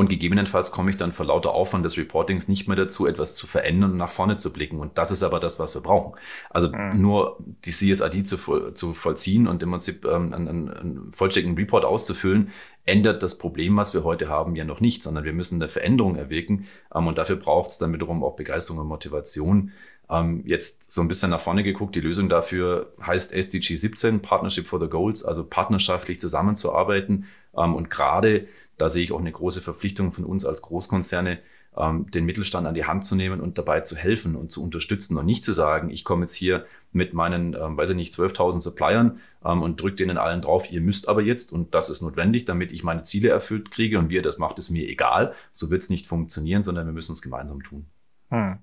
und 0.00 0.08
gegebenenfalls 0.08 0.72
komme 0.72 0.90
ich 0.90 0.96
dann 0.96 1.12
vor 1.12 1.26
lauter 1.26 1.50
Aufwand 1.52 1.84
des 1.84 1.98
Reportings 1.98 2.48
nicht 2.48 2.66
mehr 2.66 2.76
dazu, 2.78 3.06
etwas 3.06 3.36
zu 3.36 3.46
verändern 3.46 3.90
und 3.90 3.96
nach 3.98 4.08
vorne 4.08 4.38
zu 4.38 4.50
blicken. 4.50 4.78
Und 4.78 4.96
das 4.96 5.10
ist 5.10 5.22
aber 5.22 5.40
das, 5.40 5.58
was 5.58 5.74
wir 5.74 5.82
brauchen. 5.82 6.18
Also 6.48 6.72
mhm. 6.72 7.02
nur 7.02 7.36
die 7.66 7.70
CSRD 7.70 8.26
zu, 8.26 8.70
zu 8.72 8.94
vollziehen 8.94 9.46
und 9.46 9.62
im 9.62 9.72
Prinzip 9.72 10.06
ähm, 10.06 10.32
einen, 10.32 10.70
einen 10.70 11.12
vollständigen 11.12 11.54
Report 11.54 11.84
auszufüllen, 11.84 12.48
ändert 12.86 13.22
das 13.22 13.36
Problem, 13.36 13.76
was 13.76 13.92
wir 13.92 14.02
heute 14.02 14.30
haben, 14.30 14.56
ja 14.56 14.64
noch 14.64 14.80
nicht, 14.80 15.02
sondern 15.02 15.24
wir 15.24 15.34
müssen 15.34 15.60
eine 15.60 15.68
Veränderung 15.68 16.16
erwirken. 16.16 16.66
Ähm, 16.94 17.06
und 17.06 17.18
dafür 17.18 17.36
braucht 17.36 17.68
es 17.68 17.76
dann 17.76 17.92
wiederum 17.92 18.24
auch 18.24 18.36
Begeisterung 18.36 18.80
und 18.80 18.88
Motivation. 18.88 19.72
Ähm, 20.08 20.42
jetzt 20.46 20.90
so 20.90 21.02
ein 21.02 21.08
bisschen 21.08 21.28
nach 21.28 21.40
vorne 21.40 21.62
geguckt, 21.62 21.94
die 21.94 22.00
Lösung 22.00 22.30
dafür 22.30 22.94
heißt 23.06 23.34
SDG 23.34 23.76
17, 23.76 24.22
Partnership 24.22 24.66
for 24.66 24.80
the 24.80 24.88
Goals, 24.88 25.26
also 25.26 25.44
partnerschaftlich 25.44 26.18
zusammenzuarbeiten. 26.18 27.26
Ähm, 27.54 27.74
und 27.74 27.90
gerade 27.90 28.46
da 28.80 28.88
sehe 28.88 29.04
ich 29.04 29.12
auch 29.12 29.20
eine 29.20 29.32
große 29.32 29.60
Verpflichtung 29.60 30.12
von 30.12 30.24
uns 30.24 30.44
als 30.44 30.62
Großkonzerne, 30.62 31.38
ähm, 31.76 32.10
den 32.10 32.24
Mittelstand 32.24 32.66
an 32.66 32.74
die 32.74 32.84
Hand 32.84 33.04
zu 33.04 33.14
nehmen 33.14 33.40
und 33.40 33.58
dabei 33.58 33.80
zu 33.80 33.96
helfen 33.96 34.34
und 34.36 34.50
zu 34.50 34.62
unterstützen 34.62 35.16
und 35.16 35.26
nicht 35.26 35.44
zu 35.44 35.52
sagen, 35.52 35.90
ich 35.90 36.04
komme 36.04 36.22
jetzt 36.22 36.34
hier 36.34 36.66
mit 36.92 37.14
meinen, 37.14 37.54
ähm, 37.54 37.76
weiß 37.76 37.90
ich 37.90 37.96
nicht, 37.96 38.12
12.000 38.12 38.60
Suppliern 38.60 39.20
ähm, 39.44 39.62
und 39.62 39.80
drücke 39.80 39.96
denen 39.96 40.18
allen 40.18 40.40
drauf, 40.40 40.70
ihr 40.72 40.80
müsst 40.80 41.08
aber 41.08 41.22
jetzt 41.22 41.52
und 41.52 41.74
das 41.74 41.90
ist 41.90 42.00
notwendig, 42.00 42.44
damit 42.44 42.72
ich 42.72 42.82
meine 42.82 43.02
Ziele 43.02 43.28
erfüllt 43.28 43.70
kriege 43.70 43.98
und 43.98 44.10
wie 44.10 44.16
ihr 44.16 44.22
das 44.22 44.38
macht, 44.38 44.58
ist 44.58 44.70
mir 44.70 44.88
egal. 44.88 45.34
So 45.52 45.70
wird 45.70 45.82
es 45.82 45.90
nicht 45.90 46.06
funktionieren, 46.06 46.62
sondern 46.62 46.86
wir 46.86 46.92
müssen 46.92 47.12
es 47.12 47.22
gemeinsam 47.22 47.62
tun. 47.62 47.86
Hm. 48.30 48.58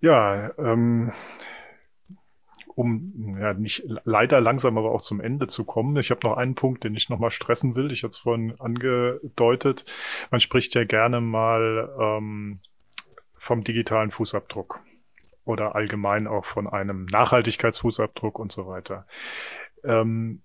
Ja, 0.00 0.50
ähm, 0.58 1.12
um 2.74 3.36
ja 3.38 3.54
nicht 3.54 3.84
leider 4.04 4.40
langsam 4.40 4.76
aber 4.78 4.92
auch 4.92 5.02
zum 5.02 5.20
Ende 5.20 5.46
zu 5.46 5.64
kommen. 5.64 5.96
Ich 5.96 6.10
habe 6.10 6.26
noch 6.26 6.36
einen 6.36 6.54
Punkt, 6.54 6.84
den 6.84 6.94
ich 6.94 7.08
nochmal 7.08 7.30
stressen 7.30 7.76
will. 7.76 7.92
Ich 7.92 8.02
hatte 8.02 8.10
es 8.10 8.18
vorhin 8.18 8.58
angedeutet. 8.60 9.84
Man 10.30 10.40
spricht 10.40 10.74
ja 10.74 10.84
gerne 10.84 11.20
mal 11.20 11.88
ähm, 12.00 12.58
vom 13.36 13.62
digitalen 13.64 14.10
Fußabdruck. 14.10 14.80
oder 15.44 15.74
allgemein 15.74 16.26
auch 16.26 16.44
von 16.44 16.66
einem 16.66 17.06
Nachhaltigkeitsfußabdruck 17.06 18.38
und 18.38 18.52
so 18.52 18.66
weiter. 18.66 19.06
Ähm, 19.84 20.40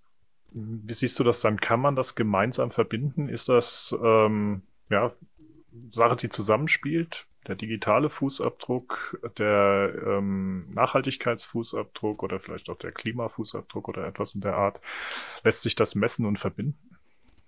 wie 0.52 0.94
siehst 0.94 1.20
du 1.20 1.24
das 1.24 1.42
dann? 1.42 1.60
Kann 1.62 1.80
man 1.80 1.96
das 1.96 2.16
gemeinsam 2.16 2.70
verbinden? 2.70 3.30
Ist 3.30 3.50
das 3.50 3.98
ähm, 4.04 4.64
ja 4.90 5.14
Sache, 5.90 6.16
die 6.18 6.30
zusammenspielt? 6.30 7.28
Der 7.50 7.56
digitale 7.56 8.12
Fußabdruck, 8.12 9.20
der 9.40 9.92
ähm, 10.06 10.72
Nachhaltigkeitsfußabdruck 10.72 12.22
oder 12.22 12.40
vielleicht 12.40 12.70
auch 12.70 12.78
der 12.78 12.92
Klimafußabdruck 12.92 13.90
oder 13.90 14.06
etwas 14.06 14.36
in 14.36 14.42
der 14.42 14.56
Art. 14.56 14.80
Lässt 15.44 15.64
sich 15.64 15.74
das 15.74 15.96
messen 15.96 16.28
und 16.28 16.38
verbinden? 16.38 16.78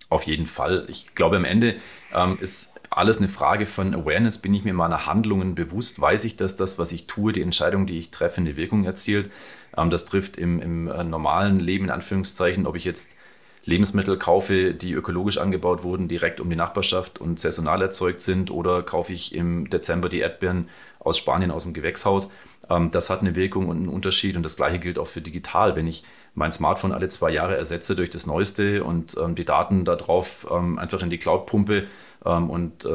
Auf 0.09 0.23
jeden 0.23 0.47
Fall. 0.47 0.87
Ich 0.89 1.13
glaube, 1.13 1.37
am 1.37 1.45
Ende 1.45 1.75
ähm, 2.15 2.39
ist 2.41 2.81
alles 2.89 3.19
eine 3.19 3.29
Frage 3.29 3.67
von 3.67 3.93
Awareness. 3.93 4.39
Bin 4.41 4.55
ich 4.55 4.63
mir 4.63 4.73
meiner 4.73 5.05
Handlungen 5.05 5.53
bewusst? 5.53 6.01
Weiß 6.01 6.23
ich, 6.23 6.35
dass 6.35 6.55
das, 6.55 6.79
was 6.79 6.91
ich 6.91 7.05
tue, 7.05 7.31
die 7.31 7.43
Entscheidung, 7.43 7.85
die 7.85 7.99
ich 7.99 8.09
treffe, 8.09 8.41
eine 8.41 8.55
Wirkung 8.55 8.83
erzielt? 8.85 9.31
Ähm, 9.77 9.91
das 9.91 10.05
trifft 10.05 10.35
im, 10.35 10.59
im 10.59 10.87
äh, 10.87 11.03
normalen 11.03 11.59
Leben, 11.59 11.85
in 11.85 11.91
Anführungszeichen, 11.91 12.65
ob 12.65 12.75
ich 12.75 12.85
jetzt 12.85 13.15
Lebensmittel 13.63 14.17
kaufe, 14.17 14.73
die 14.73 14.93
ökologisch 14.93 15.37
angebaut 15.37 15.83
wurden, 15.83 16.07
direkt 16.07 16.39
um 16.39 16.49
die 16.49 16.55
Nachbarschaft 16.55 17.19
und 17.19 17.39
saisonal 17.39 17.81
erzeugt 17.81 18.21
sind, 18.21 18.49
oder 18.49 18.81
kaufe 18.81 19.13
ich 19.13 19.35
im 19.35 19.69
Dezember 19.69 20.09
die 20.09 20.19
Erdbeeren 20.19 20.67
aus 20.99 21.17
Spanien 21.17 21.51
aus 21.51 21.63
dem 21.63 21.73
Gewächshaus. 21.73 22.31
Ähm, 22.69 22.89
das 22.91 23.09
hat 23.09 23.21
eine 23.21 23.35
Wirkung 23.35 23.67
und 23.67 23.77
einen 23.77 23.89
Unterschied 23.89 24.35
und 24.35 24.43
das 24.43 24.55
gleiche 24.55 24.79
gilt 24.79 24.97
auch 24.97 25.07
für 25.07 25.21
digital. 25.21 25.75
Wenn 25.75 25.87
ich 25.87 26.03
mein 26.33 26.51
Smartphone 26.51 26.91
alle 26.91 27.09
zwei 27.09 27.31
Jahre 27.31 27.57
ersetze 27.57 27.95
durch 27.95 28.09
das 28.09 28.25
Neueste 28.25 28.83
und 28.83 29.15
ähm, 29.21 29.35
die 29.35 29.45
Daten 29.45 29.85
darauf 29.85 30.47
ähm, 30.49 30.79
einfach 30.79 31.01
in 31.03 31.09
die 31.09 31.17
Cloud 31.17 31.45
pumpe 31.45 31.87
und 32.23 32.87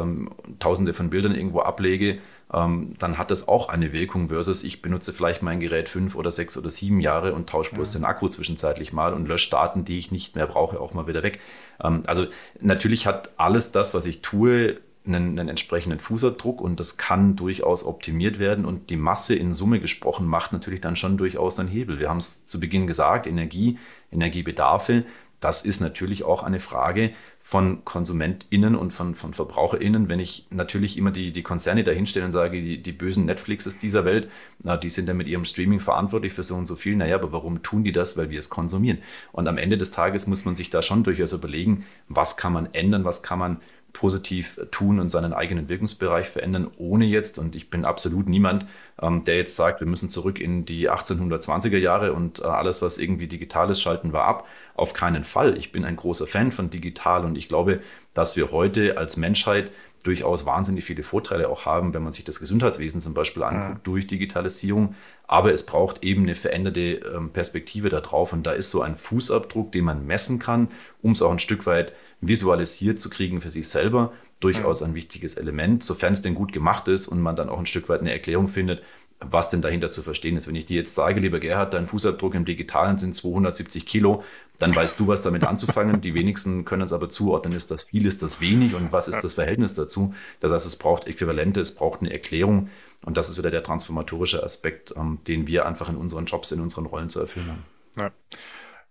tausende 0.61 0.95
von 0.95 1.11
Bildern 1.11 1.35
irgendwo 1.35 1.59
ablege, 1.59 2.21
dann 2.49 3.19
hat 3.19 3.33
das 3.33 3.49
auch 3.49 3.69
eine 3.69 3.93
Wirkung 3.93 4.29
versus 4.29 4.63
ich 4.63 4.81
benutze 4.81 5.13
vielleicht 5.13 5.43
mein 5.43 5.59
Gerät 5.59 5.89
fünf 5.89 6.15
oder 6.15 6.31
sechs 6.31 6.57
oder 6.57 6.71
sieben 6.71 7.01
Jahre 7.01 7.35
und 7.35 7.49
tausche 7.49 7.75
bloß 7.75 7.93
ja. 7.93 8.01
den 8.01 8.05
Akku 8.05 8.29
zwischenzeitlich 8.29 8.93
mal 8.93 9.15
und 9.15 9.27
lösche 9.27 9.51
Daten, 9.51 9.85
die 9.85 9.99
ich 9.99 10.13
nicht 10.13 10.37
mehr 10.37 10.47
brauche, 10.47 10.79
auch 10.79 10.95
mal 10.95 11.09
wieder 11.09 11.25
weg. 11.25 11.41
Ähm, 11.83 12.03
also 12.07 12.27
natürlich 12.61 13.07
hat 13.07 13.31
alles 13.37 13.73
das, 13.73 13.95
was 13.95 14.07
ich 14.07 14.23
tue, 14.23 14.79
einen, 15.07 15.39
einen, 15.39 15.49
entsprechenden 15.49 15.99
Fußabdruck 15.99 16.61
und 16.61 16.81
das 16.81 16.97
kann 16.97 17.37
durchaus 17.37 17.85
optimiert 17.85 18.39
werden 18.39 18.65
und 18.65 18.91
die 18.91 18.97
Masse 18.97 19.35
in 19.35 19.53
Summe 19.53 19.81
gesprochen 19.81 20.27
macht 20.27 20.53
natürlich 20.53 20.81
dann 20.81 20.97
schon 20.97 21.17
durchaus 21.17 21.59
einen 21.59 21.69
Hebel. 21.69 21.99
Wir 21.99 22.09
haben 22.09 22.19
es 22.19 22.47
zu 22.47 22.59
Beginn 22.61 22.87
gesagt, 22.87 23.27
Energie, 23.27 23.79
Energiebedarfe, 24.13 25.05
das 25.40 25.62
ist 25.62 25.81
natürlich 25.81 26.25
auch 26.25 26.42
eine 26.42 26.61
Frage 26.61 27.12
von 27.40 27.85
KonsumentInnen 27.85 28.75
und 28.75 28.92
von, 28.92 29.14
von 29.14 29.35
VerbraucherInnen. 29.35 30.09
Wenn 30.09 30.18
ich 30.18 30.46
natürlich 30.51 30.96
immer 30.96 31.11
die, 31.11 31.33
die 31.33 31.42
Konzerne 31.42 31.85
dahinstelle 31.85 32.25
und 32.25 32.33
sage, 32.33 32.61
die, 32.61 32.83
die 32.83 32.92
bösen 32.92 33.27
Netflixes 33.27 33.79
dieser 33.79 34.05
Welt, 34.05 34.31
na, 34.62 34.77
die 34.77 34.90
sind 34.90 35.09
ja 35.09 35.14
mit 35.14 35.29
ihrem 35.29 35.44
Streaming 35.44 35.81
verantwortlich 35.81 36.33
für 36.33 36.42
so 36.42 36.57
und 36.57 36.66
so 36.66 36.75
viel. 36.75 36.96
Naja, 36.96 37.16
aber 37.16 37.33
warum 37.33 37.62
tun 37.62 37.85
die 37.85 37.92
das? 37.92 38.16
Weil 38.16 38.31
wir 38.31 38.38
es 38.38 38.51
konsumieren. 38.51 38.99
Und 39.33 39.46
am 39.46 39.59
Ende 39.59 39.79
des 39.79 39.90
Tages 39.90 40.27
muss 40.27 40.44
man 40.44 40.55
sich 40.55 40.70
da 40.70 40.83
schon 40.83 41.05
durchaus 41.05 41.33
überlegen, 41.33 41.85
was 42.09 42.37
kann 42.37 42.53
man 42.53 42.68
ändern, 42.72 43.05
was 43.05 43.22
kann 43.22 43.38
man 43.38 43.61
positiv 43.97 44.61
tun 44.71 45.01
und 45.01 45.09
seinen 45.09 45.33
eigenen 45.33 45.71
Wirkungsbereich 45.71 46.29
verändern, 46.29 46.71
ohne 46.77 47.07
jetzt, 47.07 47.39
und 47.39 47.57
ich 47.57 47.71
bin 47.71 47.87
absolut 47.87 48.29
niemand, 48.29 48.67
ähm, 49.01 49.23
der 49.25 49.39
jetzt 49.39 49.57
sagt, 49.57 49.81
wir 49.81 49.87
müssen 49.87 50.11
zurück 50.11 50.39
in 50.39 50.67
die 50.67 50.91
1820er 50.91 51.79
Jahre 51.79 52.13
und 52.13 52.41
äh, 52.41 52.45
alles, 52.45 52.83
was 52.83 52.99
irgendwie 52.99 53.27
digital 53.27 53.71
ist, 53.71 53.81
schalten 53.81 54.13
wir 54.13 54.25
ab. 54.25 54.47
Auf 54.75 54.93
keinen 54.93 55.25
Fall. 55.25 55.57
Ich 55.57 55.73
bin 55.73 55.87
ein 55.87 55.97
großer 55.97 56.27
Fan 56.27 56.53
von 56.53 56.69
digital 56.69 57.25
und 57.25 57.39
ich 57.39 57.49
glaube, 57.49 57.81
dass 58.13 58.37
wir 58.37 58.53
heute 58.53 58.99
als 58.99 59.17
Menschheit 59.17 59.71
durchaus 60.05 60.47
wahnsinnig 60.47 60.85
viele 60.85 61.03
Vorteile 61.03 61.49
auch 61.49 61.67
haben, 61.67 61.95
wenn 61.95 62.03
man 62.03 62.13
sich 62.13 62.25
das 62.25 62.39
Gesundheitswesen 62.39 63.01
zum 63.01 63.15
Beispiel 63.15 63.43
anguckt, 63.43 63.75
ja. 63.75 63.81
durch 63.83 64.07
Digitalisierung. 64.07 64.95
Aber 65.27 65.53
es 65.53 65.67
braucht 65.67 66.05
eben 66.05 66.23
eine 66.23 66.35
veränderte 66.35 67.01
ähm, 67.15 67.31
Perspektive 67.31 67.89
darauf. 67.89 68.33
Und 68.33 68.45
da 68.45 68.53
ist 68.53 68.71
so 68.71 68.83
ein 68.83 68.95
Fußabdruck, 68.95 69.73
den 69.73 69.85
man 69.85 70.07
messen 70.07 70.39
kann, 70.39 70.69
um 71.03 71.13
es 71.13 71.23
auch 71.23 71.33
ein 71.33 71.39
Stück 71.39 71.67
weit 71.67 71.93
visualisiert 72.21 72.99
zu 73.01 73.11
kriegen 73.11 73.41
für 73.41 73.51
sich 73.51 73.69
selber, 73.69 74.13
durchaus 74.41 74.83
ein 74.83 74.95
wichtiges 74.95 75.35
Element, 75.35 75.83
sofern 75.83 76.13
es 76.13 76.23
denn 76.23 76.35
gut 76.35 76.53
gemacht 76.53 76.89
ist 76.89 77.09
und 77.09 77.21
man 77.21 77.37
dann 77.37 77.49
auch 77.49 77.59
ein 77.59 77.67
Stück 77.67 77.89
weit 77.89 78.01
eine 78.01 78.13
Erklärung 78.13 78.49
findet, 78.49 78.83
was 79.19 79.49
denn 79.49 79.63
dahinter 79.63 79.89
zu 79.89 80.03
verstehen 80.03 80.37
ist. 80.37 80.47
Wenn 80.47 80.57
ich 80.57 80.67
dir 80.67 80.77
jetzt 80.77 80.95
sage, 80.95 81.21
lieber 81.21 81.41
Gerhard, 81.41 81.73
dein 81.73 81.87
Fußabdruck 81.87 82.35
im 82.35 82.45
Digitalen 82.45 82.99
sind 82.99 83.15
270 83.15 83.87
Kilo, 83.87 84.23
dann 84.59 84.77
weißt 84.77 85.01
du, 85.01 85.07
was 85.07 85.23
damit 85.23 85.43
anzufangen. 85.45 86.03
Die 86.03 86.13
wenigsten 86.13 86.67
können 86.67 86.83
es 86.83 86.93
aber 86.93 87.09
zuordnen, 87.09 87.55
ist 87.55 87.71
das 87.71 87.85
viel, 87.85 88.05
ist 88.05 88.23
das 88.23 88.41
wenig 88.41 88.75
und 88.75 88.93
was 88.93 89.09
ist 89.09 89.23
das 89.23 89.35
Verhältnis 89.35 89.73
dazu. 89.73 90.15
Das 90.41 90.53
heißt, 90.53 90.67
es 90.67 90.77
braucht 90.77 91.07
Äquivalente, 91.07 91.61
es 91.61 91.75
braucht 91.75 92.01
eine 92.01 92.13
Erklärung 92.13 92.69
und 93.05 93.17
das 93.17 93.31
ist 93.31 93.39
wieder 93.39 93.51
der 93.51 93.63
transformatorische 93.63 94.43
Aspekt, 94.43 94.95
ähm, 94.97 95.19
den 95.27 95.47
wir 95.47 95.67
einfach 95.67 95.89
in 95.89 95.97
unseren 95.97 96.27
Jobs, 96.27 96.53
in 96.53 96.61
unseren 96.61 96.85
Rollen 96.85 97.09
zu 97.09 97.21
erfüllen 97.21 97.49
haben. 97.49 97.65
Ja. 97.97 98.11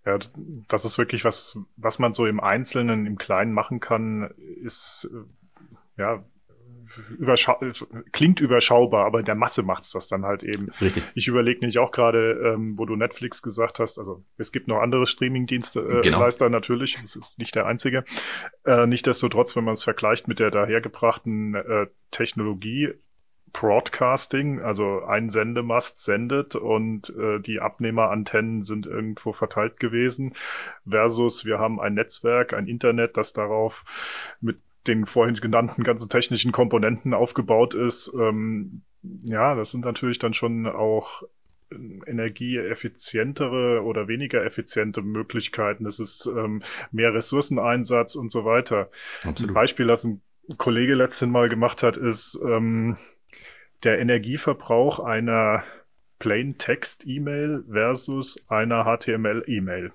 Ja, 0.06 0.18
das 0.68 0.84
ist 0.84 0.98
wirklich 0.98 1.24
was, 1.24 1.58
was 1.76 1.98
man 1.98 2.12
so 2.12 2.26
im 2.26 2.38
Einzelnen, 2.38 3.06
im 3.06 3.18
Kleinen 3.18 3.52
machen 3.52 3.80
kann, 3.80 4.30
ist, 4.62 5.10
äh, 5.12 6.00
ja, 6.00 6.24
überschau 7.18 7.60
klingt 8.12 8.40
überschaubar, 8.40 9.04
aber 9.04 9.22
der 9.22 9.34
Masse 9.34 9.62
macht's 9.62 9.90
das 9.92 10.08
dann 10.08 10.24
halt 10.24 10.42
eben. 10.42 10.70
Richtig. 10.80 11.02
Ich 11.14 11.26
überlege 11.28 11.60
nämlich 11.60 11.78
auch 11.78 11.90
gerade, 11.90 12.54
ähm, 12.54 12.78
wo 12.78 12.86
du 12.86 12.96
Netflix 12.96 13.42
gesagt 13.42 13.80
hast, 13.80 13.98
also 13.98 14.24
es 14.38 14.52
gibt 14.52 14.68
noch 14.68 14.80
andere 14.80 15.06
Streaming-Dienste, 15.06 15.80
äh, 15.80 16.00
genau. 16.02 16.20
Leister 16.20 16.48
natürlich, 16.48 16.94
das 17.02 17.16
ist 17.16 17.38
nicht 17.38 17.54
der 17.54 17.66
einzige. 17.66 18.04
Äh, 18.64 18.86
Nichtsdestotrotz, 18.86 19.56
wenn 19.56 19.64
man 19.64 19.74
es 19.74 19.82
vergleicht 19.82 20.28
mit 20.28 20.38
der 20.38 20.50
dahergebrachten 20.50 21.54
äh, 21.54 21.86
Technologie, 22.10 22.92
Broadcasting, 23.58 24.60
also 24.60 25.02
ein 25.04 25.30
Sendemast 25.30 26.04
sendet 26.04 26.56
und 26.56 27.08
äh, 27.16 27.40
die 27.40 27.60
Abnehmerantennen 27.60 28.64
sind 28.64 28.86
irgendwo 28.86 29.32
verteilt 29.32 29.80
gewesen, 29.80 30.34
versus 30.86 31.46
wir 31.46 31.58
haben 31.58 31.80
ein 31.80 31.94
Netzwerk, 31.94 32.52
ein 32.52 32.66
Internet, 32.66 33.16
das 33.16 33.32
darauf 33.32 33.84
mit 34.42 34.58
den 34.86 35.06
vorhin 35.06 35.36
genannten 35.36 35.84
ganzen 35.84 36.10
technischen 36.10 36.52
Komponenten 36.52 37.14
aufgebaut 37.14 37.74
ist. 37.74 38.12
Ähm, 38.14 38.82
ja, 39.22 39.54
das 39.54 39.70
sind 39.70 39.86
natürlich 39.86 40.18
dann 40.18 40.34
schon 40.34 40.66
auch 40.66 41.22
energieeffizientere 42.06 43.82
oder 43.82 44.06
weniger 44.06 44.44
effiziente 44.44 45.00
Möglichkeiten. 45.00 45.86
Es 45.86 45.98
ist 45.98 46.26
ähm, 46.26 46.62
mehr 46.92 47.14
Ressourceneinsatz 47.14 48.16
und 48.16 48.30
so 48.30 48.44
weiter. 48.44 48.90
Absolut. 49.24 49.50
Ein 49.50 49.54
Beispiel, 49.54 49.86
das 49.86 50.04
ein 50.04 50.20
Kollege 50.58 50.94
letzten 50.94 51.30
Mal 51.30 51.48
gemacht 51.48 51.82
hat, 51.82 51.96
ist, 51.96 52.38
ähm, 52.44 52.98
der 53.84 53.98
Energieverbrauch 53.98 55.00
einer 55.00 55.64
Plain 56.18 56.56
Text 56.58 57.06
E-Mail 57.06 57.64
versus 57.70 58.48
einer 58.48 58.84
HTML 58.84 59.44
E-Mail. 59.46 59.92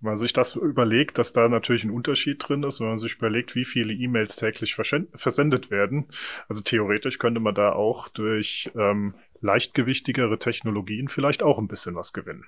Wenn 0.00 0.10
man 0.12 0.18
sich 0.18 0.32
das 0.32 0.54
überlegt, 0.54 1.18
dass 1.18 1.32
da 1.32 1.48
natürlich 1.48 1.84
ein 1.84 1.90
Unterschied 1.90 2.46
drin 2.46 2.62
ist, 2.62 2.80
wenn 2.80 2.88
man 2.88 2.98
sich 2.98 3.16
überlegt, 3.16 3.54
wie 3.54 3.64
viele 3.64 3.92
E-Mails 3.92 4.36
täglich 4.36 4.74
versendet 4.74 5.70
werden. 5.70 6.06
Also 6.48 6.62
theoretisch 6.62 7.18
könnte 7.18 7.40
man 7.40 7.54
da 7.54 7.72
auch 7.72 8.08
durch 8.08 8.70
ähm, 8.76 9.14
leichtgewichtigere 9.40 10.38
Technologien 10.38 11.08
vielleicht 11.08 11.42
auch 11.42 11.58
ein 11.58 11.68
bisschen 11.68 11.94
was 11.94 12.12
gewinnen. 12.12 12.44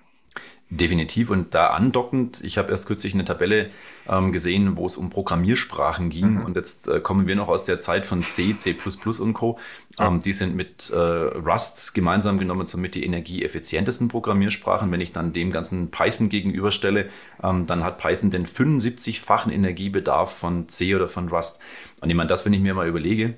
Definitiv 0.70 1.30
und 1.30 1.54
da 1.54 1.68
andockend, 1.68 2.42
ich 2.44 2.58
habe 2.58 2.70
erst 2.70 2.86
kürzlich 2.86 3.14
eine 3.14 3.24
Tabelle 3.24 3.70
ähm, 4.06 4.32
gesehen, 4.32 4.76
wo 4.76 4.84
es 4.84 4.98
um 4.98 5.08
Programmiersprachen 5.08 6.10
ging 6.10 6.34
mhm. 6.34 6.44
und 6.44 6.56
jetzt 6.56 6.88
äh, 6.88 7.00
kommen 7.00 7.26
wir 7.26 7.36
noch 7.36 7.48
aus 7.48 7.64
der 7.64 7.80
Zeit 7.80 8.04
von 8.04 8.20
C, 8.20 8.54
C++ 8.54 8.76
und 9.20 9.32
Co. 9.32 9.58
Ähm, 9.98 10.16
ja. 10.16 10.18
Die 10.18 10.32
sind 10.34 10.54
mit 10.54 10.90
äh, 10.90 10.98
Rust 10.98 11.94
gemeinsam 11.94 12.38
genommen 12.38 12.66
somit 12.66 12.94
die 12.94 13.04
energieeffizientesten 13.06 14.08
Programmiersprachen. 14.08 14.92
Wenn 14.92 15.00
ich 15.00 15.12
dann 15.12 15.32
dem 15.32 15.50
ganzen 15.50 15.90
Python 15.90 16.28
gegenüberstelle, 16.28 17.08
ähm, 17.42 17.66
dann 17.66 17.82
hat 17.82 17.96
Python 17.96 18.28
den 18.28 18.44
75-fachen 18.44 19.50
Energiebedarf 19.50 20.36
von 20.36 20.68
C 20.68 20.94
oder 20.94 21.08
von 21.08 21.30
Rust. 21.30 21.60
Und 22.02 22.10
ich 22.10 22.14
meine, 22.14 22.28
das, 22.28 22.44
wenn 22.44 22.52
ich 22.52 22.60
mir 22.60 22.74
mal 22.74 22.86
überlege, 22.86 23.34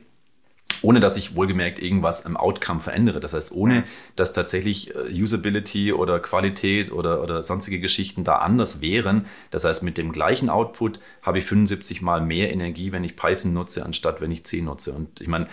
ohne 0.83 1.01
dass 1.01 1.17
ich 1.17 1.37
wohlgemerkt 1.37 1.83
irgendwas 1.83 2.23
im 2.23 2.37
Outcome 2.37 2.81
verändere. 2.81 3.21
Das 3.21 3.35
heißt, 3.35 3.53
ohne 3.53 3.85
dass 4.17 4.33
tatsächlich 4.33 4.95
äh, 4.95 5.23
Usability 5.23 5.93
oder 5.93 6.21
Qualität 6.21 6.93
oder, 6.93 7.23
oder 7.23 7.43
sonstige 7.43 7.81
Geschichten 7.81 8.25
da 8.25 8.37
anders 8.37 8.81
wären. 8.81 9.27
Das 9.51 9.65
heißt, 9.65 9.83
mit 9.83 9.99
dem 9.99 10.13
gleichen 10.13 10.49
Output 10.49 11.01
habe 11.23 11.39
ich 11.39 11.45
75 11.45 12.03
mal 12.03 12.21
mehr 12.21 12.53
Energie, 12.53 12.93
wenn 12.93 13.05
ich 13.05 13.17
Python 13.17 13.53
nutze, 13.53 13.85
anstatt 13.85 14.21
wenn 14.21 14.31
ich 14.31 14.45
C 14.45 14.63
nutze. 14.63 14.93
Und 14.93 15.21
ich 15.21 15.29
meine, 15.29 15.49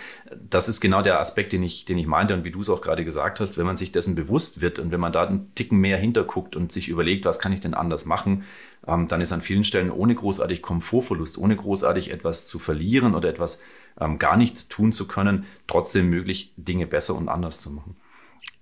das 0.48 0.68
ist 0.68 0.80
genau 0.80 1.02
der 1.02 1.20
Aspekt, 1.20 1.52
den 1.52 1.62
ich, 1.62 1.84
den 1.84 1.98
ich 1.98 2.06
meinte 2.06 2.34
und 2.34 2.44
wie 2.44 2.50
du 2.50 2.60
es 2.60 2.70
auch 2.70 2.80
gerade 2.80 3.04
gesagt 3.04 3.40
hast, 3.40 3.58
wenn 3.58 3.66
man 3.66 3.76
sich 3.76 3.92
dessen 3.92 4.14
bewusst 4.14 4.60
wird 4.60 4.78
und 4.78 4.90
wenn 4.90 5.00
man 5.00 5.12
da 5.12 5.26
einen 5.26 5.54
Ticken 5.54 5.78
mehr 5.78 5.98
hinterguckt 5.98 6.56
und 6.56 6.72
sich 6.72 6.88
überlegt, 6.88 7.24
was 7.24 7.38
kann 7.38 7.52
ich 7.52 7.60
denn 7.60 7.74
anders 7.74 8.06
machen, 8.06 8.44
ähm, 8.86 9.06
dann 9.06 9.20
ist 9.20 9.32
an 9.32 9.42
vielen 9.42 9.64
Stellen 9.64 9.90
ohne 9.90 10.14
großartig 10.14 10.62
Komfortverlust, 10.62 11.38
ohne 11.38 11.56
großartig 11.56 12.10
etwas 12.10 12.46
zu 12.46 12.58
verlieren 12.58 13.14
oder 13.14 13.28
etwas 13.28 13.62
ähm, 14.00 14.18
gar 14.18 14.36
nichts 14.36 14.68
tun 14.68 14.92
zu 14.92 15.06
können, 15.08 15.46
trotzdem 15.66 16.08
möglich, 16.10 16.54
Dinge 16.56 16.86
besser 16.86 17.14
und 17.14 17.28
anders 17.28 17.60
zu 17.60 17.70
machen. 17.70 17.96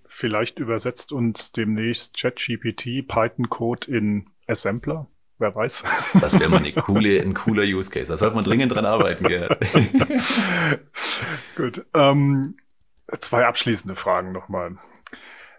Vielleicht 0.06 0.58
übersetzt 0.58 1.12
uns 1.12 1.52
demnächst 1.52 2.16
ChatGPT 2.18 3.06
Python-Code 3.06 3.94
in 3.94 4.30
Assembler. 4.46 5.06
Wer 5.38 5.54
weiß. 5.54 5.84
Das 6.20 6.40
wäre 6.40 6.48
mal 6.48 6.58
eine 6.58 6.72
coole, 6.82 7.20
ein 7.20 7.34
cooler 7.34 7.64
Use 7.64 7.90
Case. 7.90 8.10
Da 8.10 8.16
sollte 8.16 8.36
man 8.36 8.44
dringend 8.44 8.74
dran 8.74 8.86
arbeiten, 8.86 9.26
Gerhard. 9.26 9.58
Gut. 11.56 11.84
Ähm, 11.92 12.54
Zwei 13.20 13.46
abschließende 13.46 13.94
Fragen 13.94 14.32
nochmal. 14.32 14.78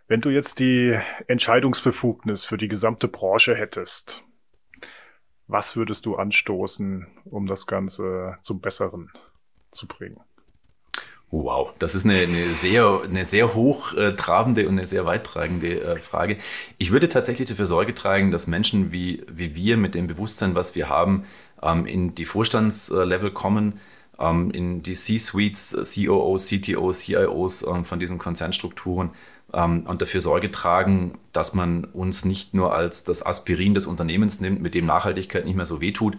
Wenn 0.07 0.21
du 0.21 0.29
jetzt 0.29 0.59
die 0.59 0.97
Entscheidungsbefugnis 1.27 2.45
für 2.45 2.57
die 2.57 2.67
gesamte 2.67 3.07
Branche 3.07 3.55
hättest, 3.55 4.23
was 5.47 5.77
würdest 5.77 6.05
du 6.05 6.15
anstoßen, 6.17 7.07
um 7.25 7.47
das 7.47 7.67
Ganze 7.67 8.37
zum 8.41 8.59
Besseren 8.59 9.11
zu 9.77 9.87
bringen? 9.87 10.19
Wow, 11.29 11.73
das 11.77 11.93
ist 11.93 12.05
eine, 12.05 12.19
eine 12.19 12.45
sehr, 12.45 13.01
eine 13.03 13.25
sehr 13.25 13.53
hochtrabende 13.53 14.65
und 14.65 14.77
eine 14.77 14.87
sehr 14.87 15.05
weittragende 15.05 15.81
äh, 15.81 15.99
Frage. 15.99 16.37
Ich 16.77 16.91
würde 16.91 17.09
tatsächlich 17.09 17.49
dafür 17.49 17.65
Sorge 17.65 17.93
tragen, 17.93 18.31
dass 18.31 18.47
Menschen 18.47 18.93
wie, 18.93 19.23
wie 19.29 19.53
wir 19.53 19.75
mit 19.75 19.93
dem 19.93 20.07
Bewusstsein, 20.07 20.55
was 20.55 20.73
wir 20.75 20.87
haben, 20.87 21.25
ähm, 21.61 21.85
in 21.85 22.15
die 22.15 22.23
Vorstandslevel 22.23 23.31
kommen, 23.31 23.73
ähm, 23.73 23.79
in 24.19 24.81
die 24.81 24.93
C-Suites, 24.93 25.77
COOs, 25.93 26.47
CTOs, 26.47 26.99
CIOs 27.01 27.63
ähm, 27.67 27.85
von 27.85 27.99
diesen 27.99 28.17
Konzernstrukturen 28.17 29.11
und 29.49 30.01
dafür 30.01 30.19
Sorge 30.19 30.51
tragen, 30.51 31.17
dass 31.31 31.53
man 31.53 31.85
uns 31.85 32.25
nicht 32.25 32.53
nur 32.53 32.75
als 32.75 33.05
das 33.05 33.25
Aspirin 33.25 33.73
des 33.73 33.85
Unternehmens 33.85 34.41
nimmt, 34.41 34.61
mit 34.61 34.75
dem 34.75 34.85
Nachhaltigkeit 34.85 35.45
nicht 35.45 35.55
mehr 35.55 35.63
so 35.63 35.79
wehtut, 35.79 36.17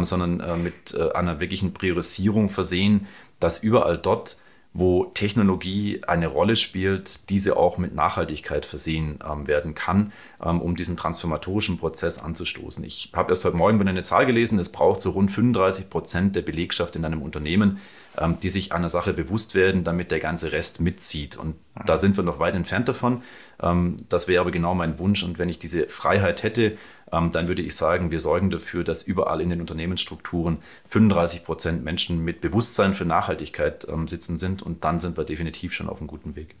sondern 0.00 0.40
äh, 0.40 0.56
mit 0.56 0.94
äh, 0.94 1.12
einer 1.12 1.40
wirklichen 1.40 1.74
Priorisierung 1.74 2.48
versehen, 2.48 3.06
dass 3.38 3.62
überall 3.62 3.98
dort, 3.98 4.38
wo 4.72 5.06
Technologie 5.06 6.00
eine 6.06 6.28
Rolle 6.28 6.54
spielt, 6.54 7.28
diese 7.28 7.56
auch 7.56 7.76
mit 7.76 7.94
Nachhaltigkeit 7.94 8.64
versehen 8.64 9.18
ähm, 9.28 9.48
werden 9.48 9.74
kann, 9.74 10.12
ähm, 10.42 10.60
um 10.60 10.76
diesen 10.76 10.96
transformatorischen 10.96 11.76
Prozess 11.76 12.20
anzustoßen. 12.20 12.84
Ich 12.84 13.10
habe 13.12 13.32
erst 13.32 13.44
heute 13.44 13.56
Morgen 13.56 13.80
wieder 13.80 13.90
eine 13.90 14.04
Zahl 14.04 14.26
gelesen, 14.26 14.58
es 14.60 14.70
braucht 14.70 15.00
so 15.00 15.10
rund 15.10 15.30
35 15.32 15.90
Prozent 15.90 16.36
der 16.36 16.42
Belegschaft 16.42 16.94
in 16.94 17.04
einem 17.04 17.22
Unternehmen, 17.22 17.78
ähm, 18.16 18.36
die 18.40 18.48
sich 18.48 18.72
einer 18.72 18.88
Sache 18.88 19.12
bewusst 19.12 19.56
werden, 19.56 19.82
damit 19.82 20.12
der 20.12 20.20
ganze 20.20 20.52
Rest 20.52 20.80
mitzieht. 20.80 21.36
Und 21.36 21.56
mhm. 21.74 21.86
da 21.86 21.96
sind 21.96 22.16
wir 22.16 22.22
noch 22.22 22.38
weit 22.38 22.54
entfernt 22.54 22.88
davon. 22.88 23.22
Ähm, 23.60 23.96
das 24.08 24.28
wäre 24.28 24.40
aber 24.40 24.52
genau 24.52 24.76
mein 24.76 25.00
Wunsch. 25.00 25.24
Und 25.24 25.40
wenn 25.40 25.48
ich 25.48 25.58
diese 25.58 25.88
Freiheit 25.88 26.44
hätte, 26.44 26.76
dann 27.10 27.48
würde 27.48 27.62
ich 27.62 27.76
sagen, 27.76 28.10
wir 28.10 28.20
sorgen 28.20 28.50
dafür, 28.50 28.84
dass 28.84 29.02
überall 29.02 29.40
in 29.40 29.50
den 29.50 29.60
Unternehmensstrukturen 29.60 30.58
35 30.86 31.44
Prozent 31.44 31.84
Menschen 31.84 32.24
mit 32.24 32.40
Bewusstsein 32.40 32.94
für 32.94 33.04
Nachhaltigkeit 33.04 33.86
ähm, 33.88 34.06
sitzen 34.06 34.38
sind 34.38 34.62
und 34.62 34.84
dann 34.84 34.98
sind 34.98 35.16
wir 35.16 35.24
definitiv 35.24 35.72
schon 35.72 35.88
auf 35.88 35.98
einem 35.98 36.06
guten 36.06 36.36
Weg. 36.36 36.54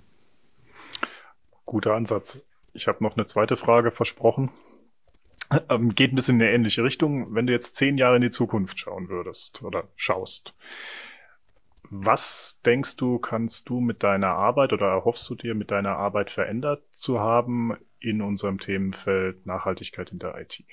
Guter 1.66 1.94
Ansatz. 1.94 2.40
Ich 2.72 2.88
habe 2.88 3.02
noch 3.02 3.16
eine 3.16 3.26
zweite 3.26 3.56
Frage 3.56 3.90
versprochen. 3.90 4.50
Ähm, 5.68 5.94
geht 5.94 6.12
ein 6.12 6.16
bisschen 6.16 6.40
in 6.40 6.46
eine 6.46 6.54
ähnliche 6.54 6.84
Richtung. 6.84 7.34
Wenn 7.34 7.46
du 7.46 7.52
jetzt 7.52 7.74
zehn 7.74 7.98
Jahre 7.98 8.16
in 8.16 8.22
die 8.22 8.30
Zukunft 8.30 8.78
schauen 8.78 9.08
würdest 9.08 9.62
oder 9.62 9.88
schaust, 9.96 10.54
was 11.90 12.60
denkst 12.64 12.96
du, 12.96 13.18
kannst 13.18 13.68
du 13.68 13.80
mit 13.80 14.04
deiner 14.04 14.28
Arbeit 14.28 14.72
oder 14.72 14.86
erhoffst 14.86 15.28
du 15.28 15.34
dir 15.34 15.56
mit 15.56 15.72
deiner 15.72 15.96
Arbeit 15.96 16.30
verändert 16.30 16.82
zu 16.92 17.18
haben 17.18 17.76
in 18.00 18.22
unserem 18.22 18.58
Themenfeld 18.58 19.46
Nachhaltigkeit 19.46 20.10
in 20.10 20.18
der 20.18 20.40
IT? 20.40 20.64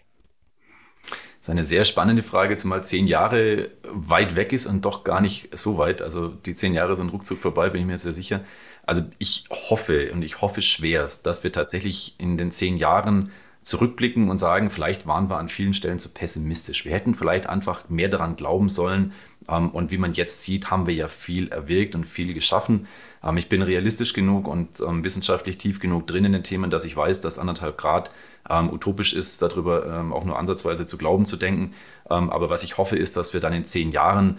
Das 1.03 1.47
ist 1.47 1.49
eine 1.49 1.63
sehr 1.63 1.85
spannende 1.85 2.23
Frage, 2.23 2.57
zumal 2.57 2.83
zehn 2.83 3.07
Jahre 3.07 3.71
weit 3.83 4.35
weg 4.35 4.51
ist 4.51 4.65
und 4.65 4.83
doch 4.83 5.03
gar 5.03 5.21
nicht 5.21 5.55
so 5.57 5.77
weit. 5.77 6.01
Also 6.01 6.27
die 6.29 6.55
zehn 6.55 6.73
Jahre 6.73 6.95
sind 6.95 7.09
ruckzuck 7.09 7.39
vorbei, 7.39 7.69
bin 7.69 7.81
ich 7.81 7.87
mir 7.87 7.97
sehr 7.97 8.11
sicher. 8.11 8.43
Also 8.85 9.03
ich 9.19 9.45
hoffe 9.51 10.11
und 10.11 10.23
ich 10.23 10.41
hoffe 10.41 10.61
schwerst, 10.61 11.25
dass 11.25 11.43
wir 11.43 11.51
tatsächlich 11.51 12.15
in 12.17 12.37
den 12.37 12.51
zehn 12.51 12.77
Jahren 12.77 13.31
zurückblicken 13.61 14.29
und 14.29 14.37
sagen, 14.37 14.69
vielleicht 14.69 15.05
waren 15.07 15.29
wir 15.29 15.37
an 15.37 15.49
vielen 15.49 15.73
Stellen 15.73 15.99
zu 15.99 16.09
pessimistisch. 16.09 16.85
Wir 16.85 16.93
hätten 16.93 17.15
vielleicht 17.15 17.47
einfach 17.49 17.89
mehr 17.89 18.07
daran 18.07 18.35
glauben 18.35 18.69
sollen. 18.69 19.13
Ähm, 19.49 19.69
und 19.69 19.91
wie 19.91 19.97
man 19.97 20.13
jetzt 20.13 20.41
sieht, 20.41 20.69
haben 20.69 20.87
wir 20.87 20.93
ja 20.93 21.07
viel 21.07 21.49
erwirkt 21.49 21.95
und 21.95 22.05
viel 22.05 22.33
geschaffen. 22.33 22.87
Ähm, 23.23 23.37
ich 23.37 23.49
bin 23.49 23.61
realistisch 23.61 24.13
genug 24.13 24.47
und 24.47 24.81
ähm, 24.81 25.03
wissenschaftlich 25.03 25.57
tief 25.57 25.79
genug 25.79 26.07
drin 26.07 26.25
in 26.25 26.33
den 26.33 26.43
Themen, 26.43 26.69
dass 26.69 26.85
ich 26.85 26.95
weiß, 26.95 27.21
dass 27.21 27.39
anderthalb 27.39 27.77
Grad 27.77 28.11
utopisch 28.49 29.11
ist, 29.11 29.41
darüber 29.41 30.05
auch 30.13 30.23
nur 30.23 30.39
ansatzweise 30.39 30.85
zu 30.85 30.97
glauben 30.97 31.25
zu 31.25 31.35
denken. 31.35 31.73
aber 32.05 32.49
was 32.49 32.63
ich 32.63 32.77
hoffe, 32.77 32.95
ist, 32.95 33.17
dass 33.17 33.33
wir 33.33 33.41
dann 33.41 33.51
in 33.51 33.65
zehn 33.65 33.91
Jahren 33.91 34.37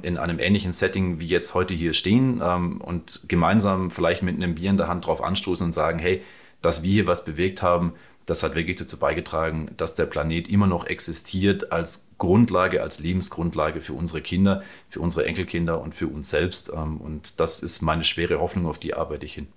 in 0.00 0.16
einem 0.16 0.38
ähnlichen 0.38 0.72
Setting 0.72 1.20
wie 1.20 1.26
jetzt 1.26 1.52
heute 1.52 1.74
hier 1.74 1.92
stehen 1.92 2.40
und 2.40 3.28
gemeinsam 3.28 3.90
vielleicht 3.90 4.22
mit 4.22 4.36
einem 4.36 4.54
Bier 4.54 4.70
in 4.70 4.78
der 4.78 4.88
Hand 4.88 5.04
drauf 5.04 5.22
anstoßen 5.22 5.66
und 5.66 5.74
sagen, 5.74 5.98
hey, 5.98 6.22
dass 6.62 6.82
wir 6.82 6.90
hier 6.90 7.06
was 7.06 7.26
bewegt 7.26 7.60
haben, 7.60 7.92
das 8.26 8.42
hat 8.42 8.54
wirklich 8.54 8.76
dazu 8.76 8.98
beigetragen, 8.98 9.70
dass 9.76 9.94
der 9.94 10.06
Planet 10.06 10.48
immer 10.48 10.66
noch 10.66 10.86
existiert 10.86 11.72
als 11.72 12.08
Grundlage, 12.18 12.82
als 12.82 13.00
Lebensgrundlage 13.00 13.80
für 13.80 13.94
unsere 13.94 14.20
Kinder, 14.20 14.62
für 14.88 15.00
unsere 15.00 15.26
Enkelkinder 15.26 15.80
und 15.80 15.94
für 15.94 16.06
uns 16.06 16.30
selbst. 16.30 16.72
Ähm, 16.74 16.98
und 16.98 17.40
das 17.40 17.62
ist 17.62 17.82
meine 17.82 18.04
schwere 18.04 18.40
Hoffnung, 18.40 18.66
auf 18.66 18.78
die 18.78 18.94
arbeite 18.94 19.26
ich 19.26 19.34
hin. 19.34 19.48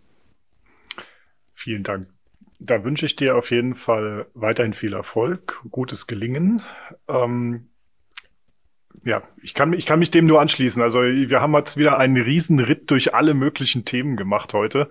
Vielen 1.54 1.84
Dank. 1.84 2.08
Da 2.60 2.84
wünsche 2.84 3.06
ich 3.06 3.16
dir 3.16 3.36
auf 3.36 3.52
jeden 3.52 3.76
Fall 3.76 4.28
weiterhin 4.34 4.74
viel 4.74 4.94
Erfolg, 4.94 5.62
gutes 5.70 6.08
Gelingen. 6.08 6.62
Ähm, 7.08 7.68
ja, 9.06 9.22
ich 9.40 9.54
kann, 9.54 9.72
ich 9.74 9.86
kann 9.86 10.00
mich 10.00 10.10
dem 10.10 10.26
nur 10.26 10.42
anschließen. 10.42 10.82
Also 10.82 11.04
wir 11.04 11.40
haben 11.40 11.54
jetzt 11.54 11.78
wieder 11.78 12.00
einen 12.00 12.18
riesen 12.18 12.60
Ritt 12.60 12.90
durch 12.90 13.14
alle 13.14 13.36
möglichen 13.36 13.86
Themen 13.86 14.18
gemacht 14.18 14.56
heute. 14.56 14.90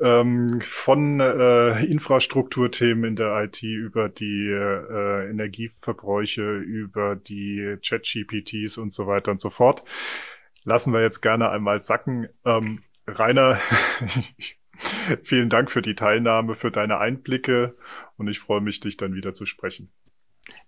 Ähm, 0.00 0.60
von 0.62 1.18
äh, 1.18 1.84
Infrastrukturthemen 1.84 3.04
in 3.04 3.16
der 3.16 3.42
IT 3.42 3.60
über 3.64 4.08
die 4.08 4.46
äh, 4.48 5.28
Energieverbräuche, 5.28 6.58
über 6.58 7.16
die 7.16 7.78
Chat-GPTs 7.80 8.78
und 8.78 8.92
so 8.92 9.08
weiter 9.08 9.32
und 9.32 9.40
so 9.40 9.50
fort. 9.50 9.82
Lassen 10.62 10.92
wir 10.92 11.02
jetzt 11.02 11.20
gerne 11.20 11.50
einmal 11.50 11.82
sacken. 11.82 12.28
Ähm, 12.44 12.78
Rainer, 13.08 13.58
vielen 15.24 15.48
Dank 15.48 15.72
für 15.72 15.82
die 15.82 15.96
Teilnahme, 15.96 16.54
für 16.54 16.70
deine 16.70 16.98
Einblicke 16.98 17.74
und 18.16 18.28
ich 18.28 18.38
freue 18.38 18.60
mich, 18.60 18.78
dich 18.78 18.96
dann 18.96 19.14
wieder 19.14 19.34
zu 19.34 19.46
sprechen. 19.46 19.90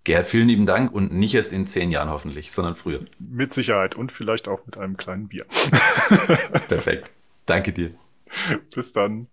Gerhard, 0.05 0.27
vielen 0.27 0.47
lieben 0.47 0.67
Dank 0.67 0.93
und 0.93 1.11
nicht 1.11 1.33
erst 1.33 1.51
in 1.51 1.65
zehn 1.65 1.89
Jahren 1.89 2.09
hoffentlich, 2.09 2.51
sondern 2.51 2.75
früher. 2.75 3.01
Mit 3.17 3.51
Sicherheit 3.51 3.95
und 3.95 4.11
vielleicht 4.11 4.47
auch 4.47 4.63
mit 4.67 4.77
einem 4.77 4.97
kleinen 4.97 5.27
Bier. 5.27 5.45
Perfekt. 6.67 7.11
Danke 7.47 7.73
dir. 7.73 7.91
Bis 8.73 8.93
dann. 8.93 9.27